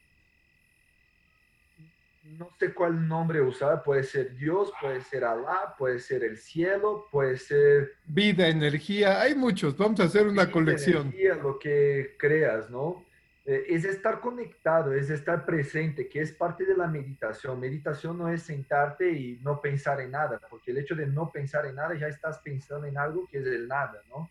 no 2.39 2.51
sé 2.59 2.73
cuál 2.73 3.09
nombre 3.09 3.41
usar, 3.41 3.83
puede 3.83 4.03
ser 4.03 4.35
Dios, 4.35 4.73
puede 4.81 5.01
ser 5.03 5.25
Alá, 5.25 5.75
puede 5.77 5.99
ser 5.99 6.25
el 6.25 6.37
cielo, 6.37 7.07
puede 7.11 7.37
ser... 7.37 7.93
Vida, 8.07 8.49
energía, 8.49 9.21
hay 9.21 9.35
muchos, 9.35 9.77
vamos 9.77 10.01
a 10.01 10.05
hacer 10.05 10.27
una 10.27 10.51
colección. 10.51 11.09
Energía, 11.09 11.35
lo 11.35 11.59
que 11.59 12.17
creas, 12.19 12.71
¿no? 12.71 13.05
Eh, 13.45 13.65
es 13.69 13.85
estar 13.85 14.21
conectado, 14.21 14.95
es 14.95 15.11
estar 15.11 15.45
presente, 15.45 16.09
que 16.09 16.21
es 16.21 16.33
parte 16.33 16.65
de 16.65 16.77
la 16.77 16.87
meditación. 16.87 17.59
Meditación 17.59 18.19
no 18.19 18.29
es 18.29 18.43
sentarte 18.43 19.11
y 19.11 19.39
no 19.43 19.61
pensar 19.61 20.01
en 20.01 20.13
nada, 20.13 20.41
porque 20.49 20.71
el 20.71 20.79
hecho 20.79 20.95
de 20.95 21.07
no 21.07 21.31
pensar 21.31 21.67
en 21.67 21.75
nada 21.77 21.95
ya 21.99 22.07
estás 22.07 22.39
pensando 22.41 22.87
en 22.87 22.99
algo 22.99 23.27
que 23.27 23.39
es 23.39 23.47
el 23.47 23.67
nada, 23.67 24.03
¿no? 24.09 24.31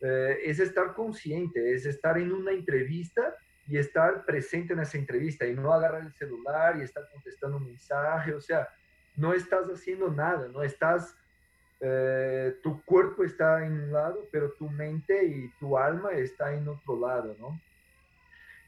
Eh, 0.00 0.38
es 0.44 0.60
estar 0.60 0.94
consciente, 0.94 1.74
es 1.74 1.86
estar 1.86 2.18
en 2.18 2.32
una 2.32 2.52
entrevista 2.52 3.34
y 3.66 3.78
estar 3.78 4.24
presente 4.24 4.72
en 4.72 4.80
esa 4.80 4.98
entrevista 4.98 5.46
y 5.46 5.54
no 5.54 5.72
agarrar 5.72 6.02
el 6.02 6.12
celular 6.12 6.76
y 6.78 6.82
estar 6.82 7.08
contestando 7.10 7.56
un 7.56 7.66
mensaje, 7.66 8.34
o 8.34 8.40
sea, 8.40 8.68
no 9.16 9.32
estás 9.32 9.66
haciendo 9.66 10.10
nada, 10.10 10.48
no 10.48 10.62
estás, 10.62 11.16
eh, 11.80 12.56
tu 12.62 12.82
cuerpo 12.84 13.24
está 13.24 13.64
en 13.64 13.72
un 13.72 13.92
lado, 13.92 14.28
pero 14.30 14.52
tu 14.52 14.68
mente 14.68 15.24
y 15.24 15.50
tu 15.58 15.78
alma 15.78 16.12
está 16.12 16.52
en 16.52 16.68
otro 16.68 16.98
lado, 16.98 17.34
¿no? 17.38 17.60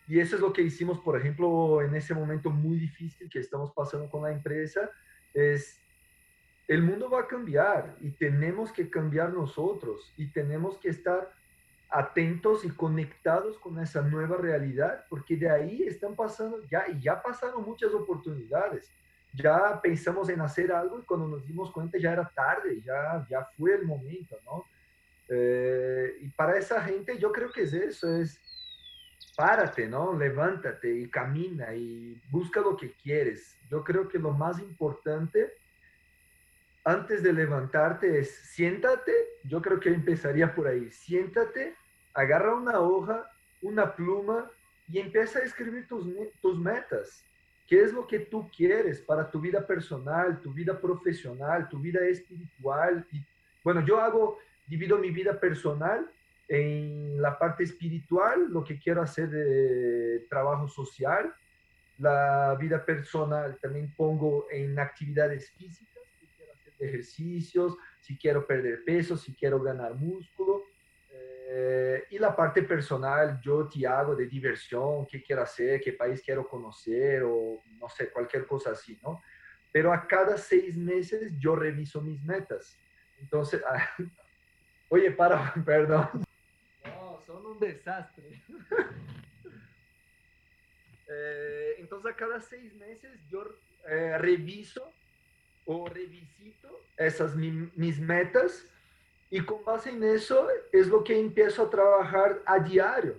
Y 0.08 0.20
eso 0.20 0.36
es 0.36 0.42
lo 0.42 0.52
que 0.52 0.62
hicimos, 0.62 1.00
por 1.00 1.18
ejemplo, 1.18 1.82
en 1.82 1.94
ese 1.94 2.14
momento 2.14 2.50
muy 2.50 2.78
difícil 2.78 3.28
que 3.28 3.40
estamos 3.40 3.72
pasando 3.72 4.08
con 4.08 4.22
la 4.22 4.30
empresa, 4.30 4.88
es 5.34 5.80
el 6.68 6.82
mundo 6.82 7.10
va 7.10 7.22
a 7.22 7.26
cambiar 7.26 7.96
y 8.00 8.10
tenemos 8.10 8.72
que 8.72 8.88
cambiar 8.88 9.32
nosotros 9.32 10.12
y 10.16 10.26
tenemos 10.32 10.78
que 10.78 10.88
estar 10.88 11.32
atentos 11.88 12.64
y 12.64 12.70
conectados 12.70 13.58
con 13.58 13.78
esa 13.80 14.02
nueva 14.02 14.36
realidad, 14.36 15.04
porque 15.08 15.36
de 15.36 15.50
ahí 15.50 15.82
están 15.82 16.14
pasando, 16.14 16.62
ya, 16.70 16.86
y 16.88 17.00
ya 17.00 17.22
pasaron 17.22 17.64
muchas 17.64 17.92
oportunidades. 17.92 18.90
Ya 19.34 19.80
pensamos 19.82 20.28
en 20.28 20.40
hacer 20.40 20.72
algo 20.72 20.98
y 20.98 21.02
cuando 21.02 21.28
nos 21.28 21.46
dimos 21.46 21.70
cuenta 21.70 21.98
ya 21.98 22.12
era 22.12 22.28
tarde, 22.34 22.80
ya, 22.82 23.26
ya 23.28 23.44
fue 23.56 23.74
el 23.74 23.84
momento, 23.84 24.36
¿no? 24.44 24.64
Eh, 25.28 26.18
y 26.20 26.28
para 26.28 26.56
esa 26.56 26.80
gente 26.82 27.18
yo 27.18 27.32
creo 27.32 27.50
que 27.50 27.62
es 27.62 27.72
eso, 27.72 28.16
es 28.16 28.40
párate, 29.36 29.86
¿no? 29.86 30.16
Levántate 30.16 30.90
y 30.98 31.08
camina 31.08 31.74
y 31.74 32.20
busca 32.30 32.60
lo 32.60 32.76
que 32.76 32.92
quieres. 32.92 33.56
Yo 33.70 33.84
creo 33.84 34.08
que 34.08 34.18
lo 34.18 34.32
más 34.32 34.58
importante 34.58 35.52
antes 36.86 37.20
de 37.24 37.32
levantarte 37.32 38.20
es 38.20 38.30
siéntate, 38.30 39.12
yo 39.42 39.60
creo 39.60 39.80
que 39.80 39.88
empezaría 39.88 40.54
por 40.54 40.68
ahí, 40.68 40.88
siéntate, 40.92 41.74
agarra 42.14 42.54
una 42.54 42.78
hoja, 42.78 43.28
una 43.60 43.96
pluma 43.96 44.48
y 44.88 45.00
empieza 45.00 45.40
a 45.40 45.42
escribir 45.42 45.88
tus, 45.88 46.06
tus 46.40 46.56
metas. 46.56 47.24
¿Qué 47.66 47.82
es 47.82 47.92
lo 47.92 48.06
que 48.06 48.20
tú 48.20 48.48
quieres 48.56 49.00
para 49.00 49.28
tu 49.28 49.40
vida 49.40 49.66
personal, 49.66 50.40
tu 50.40 50.52
vida 50.52 50.80
profesional, 50.80 51.68
tu 51.68 51.80
vida 51.80 52.06
espiritual? 52.06 53.04
Y, 53.10 53.20
bueno, 53.64 53.84
yo 53.84 54.00
hago, 54.00 54.38
divido 54.68 54.96
mi 54.96 55.10
vida 55.10 55.40
personal 55.40 56.08
en 56.46 57.20
la 57.20 57.36
parte 57.36 57.64
espiritual, 57.64 58.46
lo 58.48 58.62
que 58.62 58.78
quiero 58.78 59.02
hacer 59.02 59.28
de 59.28 60.24
trabajo 60.30 60.68
social, 60.68 61.34
la 61.98 62.56
vida 62.60 62.84
personal 62.84 63.58
también 63.60 63.92
pongo 63.96 64.46
en 64.52 64.78
actividades 64.78 65.50
físicas, 65.50 65.95
ejercicios, 66.78 67.76
si 68.00 68.18
quiero 68.18 68.46
perder 68.46 68.84
peso, 68.84 69.16
si 69.16 69.34
quiero 69.34 69.60
ganar 69.60 69.94
músculo. 69.94 70.62
Eh, 71.10 72.04
y 72.10 72.18
la 72.18 72.34
parte 72.34 72.62
personal, 72.62 73.40
yo 73.40 73.68
te 73.68 73.86
hago 73.86 74.16
de 74.16 74.26
diversión, 74.26 75.06
qué 75.06 75.22
quiero 75.22 75.42
hacer, 75.42 75.80
qué 75.80 75.92
país 75.92 76.20
quiero 76.22 76.46
conocer 76.46 77.22
o 77.24 77.62
no 77.78 77.88
sé, 77.88 78.10
cualquier 78.10 78.46
cosa 78.46 78.72
así, 78.72 78.98
¿no? 79.02 79.22
Pero 79.72 79.92
a 79.92 80.06
cada 80.06 80.36
seis 80.36 80.76
meses 80.76 81.32
yo 81.38 81.54
reviso 81.54 82.00
mis 82.00 82.22
metas. 82.22 82.78
Entonces, 83.18 83.62
oye, 84.88 85.10
para, 85.12 85.54
perdón. 85.64 86.24
No, 86.84 87.20
son 87.20 87.46
un 87.46 87.58
desastre. 87.58 88.42
Eh, 91.08 91.76
entonces, 91.78 92.12
a 92.12 92.16
cada 92.16 92.40
seis 92.40 92.74
meses 92.74 93.20
yo 93.28 93.44
eh, 93.88 94.18
reviso 94.18 94.92
o 95.66 95.88
revisito 95.88 96.80
esas 96.96 97.36
mis 97.36 98.00
metas 98.00 98.64
y 99.30 99.40
con 99.40 99.64
base 99.64 99.90
en 99.90 100.02
eso 100.04 100.48
es 100.72 100.86
lo 100.86 101.02
que 101.02 101.18
empiezo 101.18 101.64
a 101.64 101.70
trabajar 101.70 102.40
a 102.46 102.58
diario. 102.58 103.16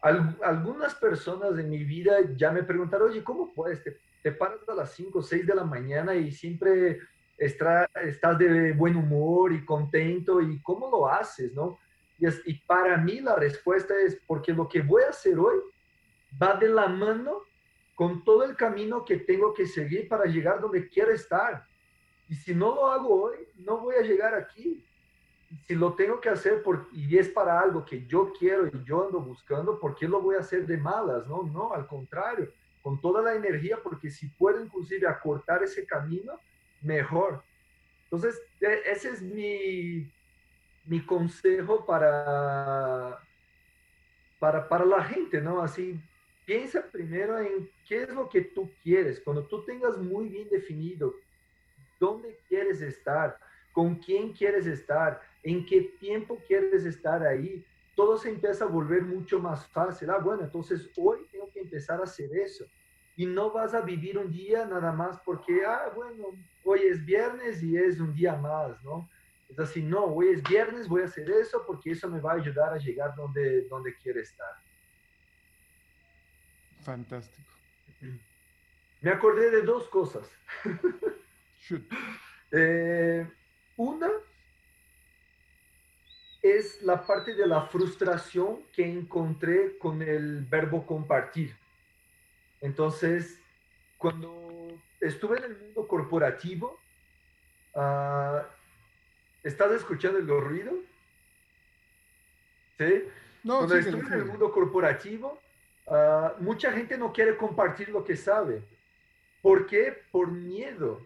algunas 0.00 0.94
personas 0.94 1.58
en 1.58 1.70
mi 1.70 1.84
vida 1.84 2.16
ya 2.34 2.50
me 2.50 2.64
preguntaron, 2.64 3.10
oye, 3.10 3.22
¿cómo 3.22 3.52
puedes? 3.54 3.84
Te, 3.84 3.96
te 4.22 4.32
paras 4.32 4.66
a 4.68 4.74
las 4.74 4.92
5 4.92 5.18
o 5.18 5.22
6 5.22 5.46
de 5.46 5.54
la 5.54 5.64
mañana 5.64 6.14
y 6.14 6.32
siempre 6.32 7.00
estás 7.36 8.38
de 8.38 8.72
buen 8.72 8.96
humor 8.96 9.52
y 9.52 9.64
contento 9.64 10.40
y 10.40 10.60
cómo 10.62 10.90
lo 10.90 11.08
haces, 11.08 11.52
¿no? 11.52 11.78
Y, 12.18 12.26
es, 12.26 12.40
y 12.44 12.54
para 12.54 12.96
mí 12.96 13.20
la 13.20 13.36
respuesta 13.36 13.94
es 14.04 14.20
porque 14.26 14.52
lo 14.52 14.68
que 14.68 14.80
voy 14.80 15.02
a 15.02 15.10
hacer 15.10 15.38
hoy 15.38 15.58
va 16.40 16.54
de 16.54 16.68
la 16.68 16.88
mano 16.88 17.42
con 17.94 18.24
todo 18.24 18.44
el 18.44 18.56
camino 18.56 19.04
que 19.04 19.18
tengo 19.18 19.52
que 19.52 19.66
seguir 19.66 20.08
para 20.08 20.24
llegar 20.24 20.60
donde 20.60 20.88
quiero 20.88 21.12
estar. 21.12 21.64
Y 22.32 22.34
si 22.34 22.54
no 22.54 22.74
lo 22.74 22.86
hago 22.90 23.24
hoy, 23.24 23.36
no 23.56 23.76
voy 23.76 23.94
a 23.96 24.00
llegar 24.00 24.34
aquí. 24.34 24.82
Si 25.66 25.74
lo 25.74 25.92
tengo 25.92 26.18
que 26.18 26.30
hacer 26.30 26.62
por, 26.62 26.88
y 26.90 27.18
es 27.18 27.28
para 27.28 27.60
algo 27.60 27.84
que 27.84 28.06
yo 28.06 28.32
quiero 28.38 28.68
y 28.68 28.84
yo 28.86 29.04
ando 29.04 29.20
buscando, 29.20 29.78
¿por 29.78 29.94
qué 29.94 30.08
lo 30.08 30.22
voy 30.22 30.36
a 30.36 30.38
hacer 30.38 30.66
de 30.66 30.78
malas? 30.78 31.26
No, 31.26 31.42
no, 31.42 31.74
al 31.74 31.86
contrario, 31.86 32.50
con 32.80 32.98
toda 33.02 33.20
la 33.20 33.34
energía, 33.34 33.76
porque 33.82 34.10
si 34.10 34.28
puedo 34.28 34.64
inclusive 34.64 35.06
acortar 35.06 35.62
ese 35.62 35.84
camino, 35.84 36.40
mejor. 36.80 37.42
Entonces, 38.04 38.40
e, 38.62 38.80
ese 38.86 39.10
es 39.10 39.20
mi, 39.20 40.10
mi 40.86 41.04
consejo 41.04 41.84
para, 41.84 43.18
para, 44.38 44.66
para 44.70 44.86
la 44.86 45.04
gente, 45.04 45.38
¿no? 45.38 45.60
Así, 45.60 46.00
piensa 46.46 46.82
primero 46.90 47.38
en 47.38 47.68
qué 47.86 48.04
es 48.04 48.08
lo 48.08 48.26
que 48.30 48.40
tú 48.40 48.70
quieres. 48.82 49.20
Cuando 49.20 49.44
tú 49.44 49.62
tengas 49.66 49.98
muy 49.98 50.30
bien 50.30 50.48
definido 50.48 51.14
dónde 52.02 52.36
quieres 52.48 52.82
estar, 52.82 53.38
con 53.70 53.94
quién 53.94 54.32
quieres 54.32 54.66
estar, 54.66 55.20
en 55.44 55.64
qué 55.64 55.82
tiempo 56.00 56.36
quieres 56.48 56.84
estar 56.84 57.24
ahí, 57.24 57.64
todo 57.94 58.18
se 58.18 58.28
empieza 58.28 58.64
a 58.64 58.68
volver 58.68 59.02
mucho 59.02 59.38
más 59.38 59.68
fácil. 59.68 60.10
Ah, 60.10 60.18
bueno, 60.18 60.42
entonces 60.42 60.90
hoy 60.96 61.20
tengo 61.30 61.48
que 61.52 61.60
empezar 61.60 62.00
a 62.00 62.04
hacer 62.04 62.28
eso. 62.36 62.64
Y 63.16 63.24
no 63.26 63.52
vas 63.52 63.72
a 63.72 63.82
vivir 63.82 64.18
un 64.18 64.32
día 64.32 64.66
nada 64.66 64.90
más 64.90 65.20
porque, 65.24 65.64
ah, 65.64 65.92
bueno, 65.94 66.24
hoy 66.64 66.80
es 66.80 67.04
viernes 67.04 67.62
y 67.62 67.76
es 67.76 68.00
un 68.00 68.12
día 68.12 68.34
más, 68.34 68.82
¿no? 68.82 69.08
Es 69.48 69.58
así, 69.60 69.80
no, 69.82 70.06
hoy 70.06 70.28
es 70.28 70.42
viernes, 70.42 70.88
voy 70.88 71.02
a 71.02 71.04
hacer 71.04 71.30
eso 71.30 71.62
porque 71.66 71.92
eso 71.92 72.08
me 72.08 72.20
va 72.20 72.32
a 72.32 72.36
ayudar 72.36 72.72
a 72.72 72.78
llegar 72.78 73.14
donde, 73.14 73.68
donde 73.68 73.94
quiero 74.02 74.20
estar. 74.20 74.54
Fantástico. 76.80 77.48
Me 79.02 79.10
acordé 79.10 79.50
de 79.50 79.62
dos 79.62 79.88
cosas. 79.88 80.28
Eh, 82.50 83.26
una 83.76 84.10
es 86.42 86.82
la 86.82 87.06
parte 87.06 87.34
de 87.34 87.46
la 87.46 87.62
frustración 87.62 88.64
que 88.72 88.84
encontré 88.84 89.78
con 89.78 90.02
el 90.02 90.44
verbo 90.44 90.84
compartir. 90.84 91.56
Entonces, 92.60 93.40
cuando 93.96 94.76
estuve 95.00 95.38
en 95.38 95.44
el 95.44 95.58
mundo 95.58 95.86
corporativo, 95.86 96.78
uh, 97.74 98.40
¿estás 99.42 99.72
escuchando 99.72 100.18
el 100.18 100.26
ruido? 100.26 100.72
¿Sí? 102.78 103.04
No, 103.44 103.58
cuando 103.58 103.76
estuve 103.76 104.06
en 104.06 104.12
el 104.12 104.24
mundo 104.24 104.52
corporativo, 104.52 105.40
uh, 105.86 106.42
mucha 106.42 106.72
gente 106.72 106.98
no 106.98 107.12
quiere 107.12 107.36
compartir 107.36 107.88
lo 107.88 108.04
que 108.04 108.16
sabe. 108.16 108.62
¿Por 109.40 109.66
qué? 109.66 110.02
Por 110.10 110.30
miedo. 110.30 111.00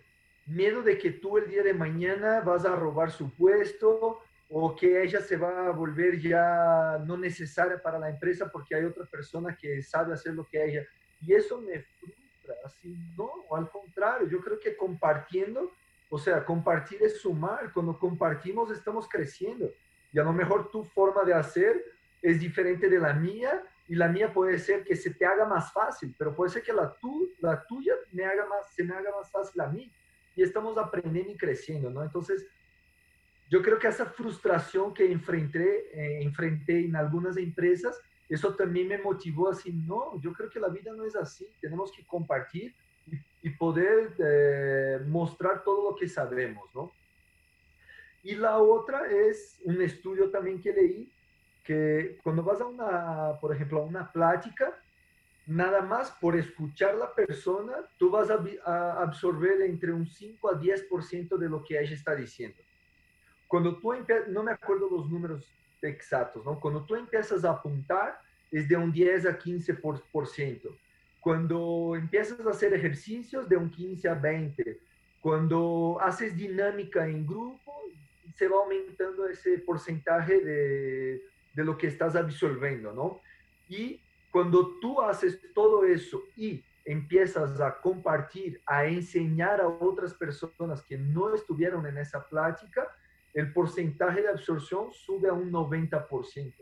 Miedo 0.46 0.82
de 0.82 0.96
que 0.96 1.10
tú 1.10 1.38
el 1.38 1.48
día 1.48 1.62
de 1.62 1.74
mañana 1.74 2.40
vas 2.40 2.64
a 2.64 2.74
robar 2.76 3.10
su 3.10 3.30
puesto 3.34 4.22
o 4.48 4.76
que 4.76 5.02
ella 5.02 5.20
se 5.20 5.36
va 5.36 5.66
a 5.66 5.70
volver 5.72 6.20
ya 6.20 7.02
no 7.04 7.16
necesaria 7.16 7.82
para 7.82 7.98
la 7.98 8.10
empresa 8.10 8.48
porque 8.50 8.76
hay 8.76 8.84
otra 8.84 9.04
persona 9.06 9.56
que 9.56 9.82
sabe 9.82 10.14
hacer 10.14 10.34
lo 10.34 10.46
que 10.46 10.64
ella. 10.64 10.86
Y 11.20 11.34
eso 11.34 11.60
me 11.60 11.80
frustra. 11.80 12.54
Así, 12.64 12.96
no, 13.16 13.30
al 13.50 13.68
contrario, 13.70 14.28
yo 14.28 14.40
creo 14.40 14.60
que 14.60 14.76
compartiendo, 14.76 15.72
o 16.08 16.18
sea, 16.18 16.44
compartir 16.44 17.02
es 17.02 17.20
sumar. 17.20 17.72
Cuando 17.72 17.98
compartimos 17.98 18.70
estamos 18.70 19.08
creciendo. 19.08 19.68
Y 20.12 20.18
a 20.20 20.22
lo 20.22 20.32
mejor 20.32 20.70
tu 20.70 20.84
forma 20.84 21.24
de 21.24 21.34
hacer 21.34 21.84
es 22.22 22.40
diferente 22.40 22.88
de 22.88 22.98
la 22.98 23.12
mía 23.12 23.62
y 23.88 23.94
la 23.94 24.08
mía 24.08 24.32
puede 24.32 24.58
ser 24.58 24.84
que 24.84 24.96
se 24.96 25.10
te 25.10 25.24
haga 25.24 25.44
más 25.44 25.72
fácil, 25.72 26.14
pero 26.18 26.34
puede 26.34 26.50
ser 26.50 26.62
que 26.62 26.72
la, 26.72 26.92
tu, 26.94 27.30
la 27.40 27.64
tuya 27.66 27.94
me 28.12 28.24
haga 28.24 28.46
más, 28.46 28.72
se 28.74 28.82
me 28.82 28.94
haga 28.94 29.10
más 29.16 29.30
fácil 29.30 29.60
a 29.60 29.68
mí. 29.68 29.90
Y 30.36 30.42
estamos 30.42 30.78
aprendiendo 30.78 31.32
y 31.32 31.36
creciendo, 31.36 31.90
¿no? 31.90 32.02
Entonces, 32.02 32.46
yo 33.48 33.62
creo 33.62 33.78
que 33.78 33.88
esa 33.88 34.06
frustración 34.06 34.92
que 34.94 35.10
enfrenté, 35.10 35.88
eh, 35.92 36.22
enfrenté 36.22 36.84
en 36.84 36.94
algunas 36.94 37.36
empresas, 37.36 38.00
eso 38.28 38.54
también 38.54 38.88
me 38.88 38.98
motivó 38.98 39.50
así, 39.50 39.72
no, 39.72 40.20
yo 40.20 40.32
creo 40.32 40.50
que 40.50 40.60
la 40.60 40.68
vida 40.68 40.92
no 40.92 41.04
es 41.04 41.14
así, 41.14 41.46
tenemos 41.60 41.92
que 41.92 42.04
compartir 42.04 42.74
y, 43.42 43.50
poder 43.50 44.12
eh, 44.18 44.98
mostrar 45.06 45.62
todo 45.62 45.90
lo 45.90 45.96
que 45.96 46.08
sabemos, 46.08 46.64
¿no? 46.74 46.92
Y 48.24 48.34
la 48.34 48.58
otra 48.58 49.06
es 49.06 49.60
un 49.62 49.80
estudio 49.80 50.30
también 50.30 50.60
que 50.60 50.72
leí 50.72 51.12
que 51.62 52.18
cuando 52.24 52.42
vas 52.42 52.60
a 52.60 52.66
una, 52.66 53.40
por 53.40 53.54
ejemplo, 53.54 53.82
a 53.82 53.84
una 53.84 54.10
plática, 54.10 54.76
nada 55.46 55.82
más 55.82 56.10
por 56.20 56.36
escuchar 56.36 56.96
la 56.96 57.14
persona, 57.14 57.74
tú 57.96 58.10
vas 58.10 58.28
a, 58.30 59.02
absorber 59.02 59.62
entre 59.62 59.92
un 59.92 60.06
5 60.06 60.50
a 60.50 60.60
10% 60.60 61.36
de 61.36 61.48
lo 61.48 61.62
que 61.62 61.78
ella 61.78 61.94
está 61.94 62.14
diciendo. 62.14 62.58
Cuando 63.46 63.78
tú 63.78 63.92
no 64.28 64.42
me 64.42 64.52
acuerdo 64.52 64.88
los 64.90 65.08
números 65.08 65.48
exactos, 65.80 66.44
¿no? 66.44 66.58
Cuando 66.58 66.84
tú 66.84 66.96
empiezas 66.96 67.44
a 67.44 67.50
apuntar, 67.50 68.18
es 68.50 68.68
de 68.68 68.76
un 68.76 68.92
10 68.92 69.26
a 69.26 69.38
15%. 69.38 70.76
Cuando 71.20 71.94
empiezas 71.96 72.40
a 72.44 72.50
hacer 72.50 72.74
ejercicios, 72.74 73.48
de 73.48 73.56
un 73.56 73.70
15 73.70 74.08
a 74.08 74.14
20. 74.14 74.80
Cuando 75.20 75.98
haces 76.00 76.36
dinámica 76.36 77.06
en 77.06 77.26
grupo, 77.26 77.72
se 78.36 78.48
va 78.48 78.58
aumentando 78.58 79.26
ese 79.28 79.58
porcentaje 79.58 80.40
de 80.40 81.22
de 81.56 81.64
lo 81.64 81.76
que 81.76 81.88
estás 81.88 82.14
absorbiendo, 82.14 82.92
¿no? 82.92 83.20
Y 83.68 83.98
cuando 84.36 84.78
tú 84.82 85.00
haces 85.00 85.40
todo 85.54 85.86
eso 85.86 86.22
y 86.36 86.62
empiezas 86.84 87.58
a 87.58 87.80
compartir, 87.80 88.60
a 88.66 88.84
enseñar 88.84 89.62
a 89.62 89.66
otras 89.66 90.12
personas 90.12 90.82
que 90.82 90.98
no 90.98 91.34
estuvieron 91.34 91.86
en 91.86 91.96
esa 91.96 92.22
plática, 92.28 92.86
el 93.32 93.50
porcentaje 93.54 94.20
de 94.20 94.28
absorción 94.28 94.92
sube 94.92 95.30
a 95.30 95.32
un 95.32 95.50
90%. 95.50 96.52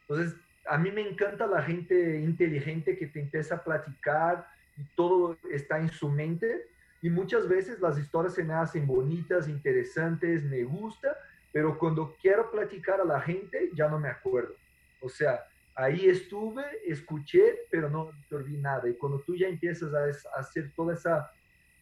Entonces, 0.00 0.36
a 0.66 0.76
mí 0.76 0.90
me 0.90 1.08
encanta 1.08 1.46
la 1.46 1.62
gente 1.62 2.18
inteligente 2.18 2.98
que 2.98 3.06
te 3.06 3.20
empieza 3.20 3.54
a 3.54 3.62
platicar 3.62 4.48
y 4.76 4.82
todo 4.96 5.38
está 5.52 5.78
en 5.78 5.88
su 5.88 6.08
mente. 6.08 6.66
Y 7.00 7.10
muchas 7.10 7.46
veces 7.46 7.78
las 7.78 7.96
historias 7.96 8.34
se 8.34 8.42
me 8.42 8.54
hacen 8.54 8.88
bonitas, 8.88 9.46
interesantes, 9.46 10.42
me 10.42 10.64
gusta, 10.64 11.16
pero 11.52 11.78
cuando 11.78 12.16
quiero 12.20 12.50
platicar 12.50 13.00
a 13.00 13.04
la 13.04 13.20
gente 13.20 13.70
ya 13.76 13.88
no 13.88 14.00
me 14.00 14.08
acuerdo. 14.08 14.56
O 15.00 15.08
sea, 15.08 15.46
ahí 15.80 16.06
estuve, 16.06 16.62
escuché, 16.86 17.60
pero 17.70 17.88
no 17.88 18.10
absorbí 18.10 18.56
nada. 18.56 18.88
Y 18.88 18.94
cuando 18.94 19.20
tú 19.20 19.36
ya 19.36 19.48
empiezas 19.48 19.92
a, 19.94 20.38
hacer 20.38 20.72
toda 20.74 20.94
esa 20.94 21.30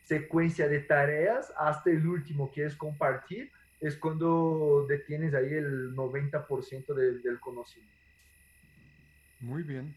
secuencia 0.04 0.68
de 0.68 0.80
tareas 0.80 1.52
hasta 1.58 1.90
el 1.90 2.06
último 2.06 2.50
que 2.50 2.64
es 2.64 2.74
compartir, 2.76 3.50
es 3.80 3.96
cuando 3.96 4.86
detienes 4.88 5.34
ahí 5.34 5.52
el 5.52 5.94
90% 5.94 6.94
del 6.94 7.40
conocimiento. 7.40 7.94
Muy 9.40 9.62
bien. 9.62 9.94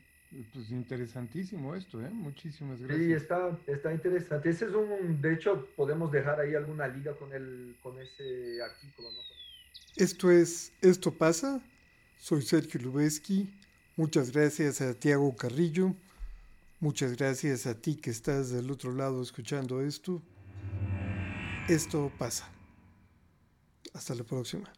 Pues 0.53 0.71
interesantísimo 0.71 1.75
esto, 1.75 2.01
¿eh? 2.01 2.09
Muchísimas 2.09 2.79
gracias. 2.79 3.05
Sí, 3.05 3.11
está, 3.11 3.59
está 3.67 3.91
interesante. 3.91 4.49
Ese 4.49 4.65
es 4.65 4.71
un, 4.71 5.21
de 5.21 5.33
hecho, 5.33 5.67
podemos 5.75 6.09
dejar 6.09 6.39
ahí 6.39 6.55
alguna 6.55 6.87
liga 6.87 7.13
con 7.15 7.33
el, 7.33 7.75
con 7.83 7.99
ese 7.99 8.61
artículo, 8.63 9.09
¿no? 9.11 9.17
Esto 9.97 10.31
es 10.31 10.71
Esto 10.81 11.11
pasa. 11.11 11.61
Soy 12.17 12.43
Sergio 12.43 12.79
Lubeski. 12.79 13.51
Muchas 14.01 14.31
gracias 14.31 14.81
a 14.81 14.95
Tiago 14.95 15.35
Carrillo. 15.35 15.93
Muchas 16.79 17.15
gracias 17.15 17.67
a 17.67 17.75
ti 17.75 17.97
que 17.97 18.09
estás 18.09 18.49
del 18.49 18.71
otro 18.71 18.95
lado 18.95 19.21
escuchando 19.21 19.79
esto. 19.79 20.23
Esto 21.69 22.11
pasa. 22.17 22.49
Hasta 23.93 24.15
la 24.15 24.23
próxima. 24.23 24.73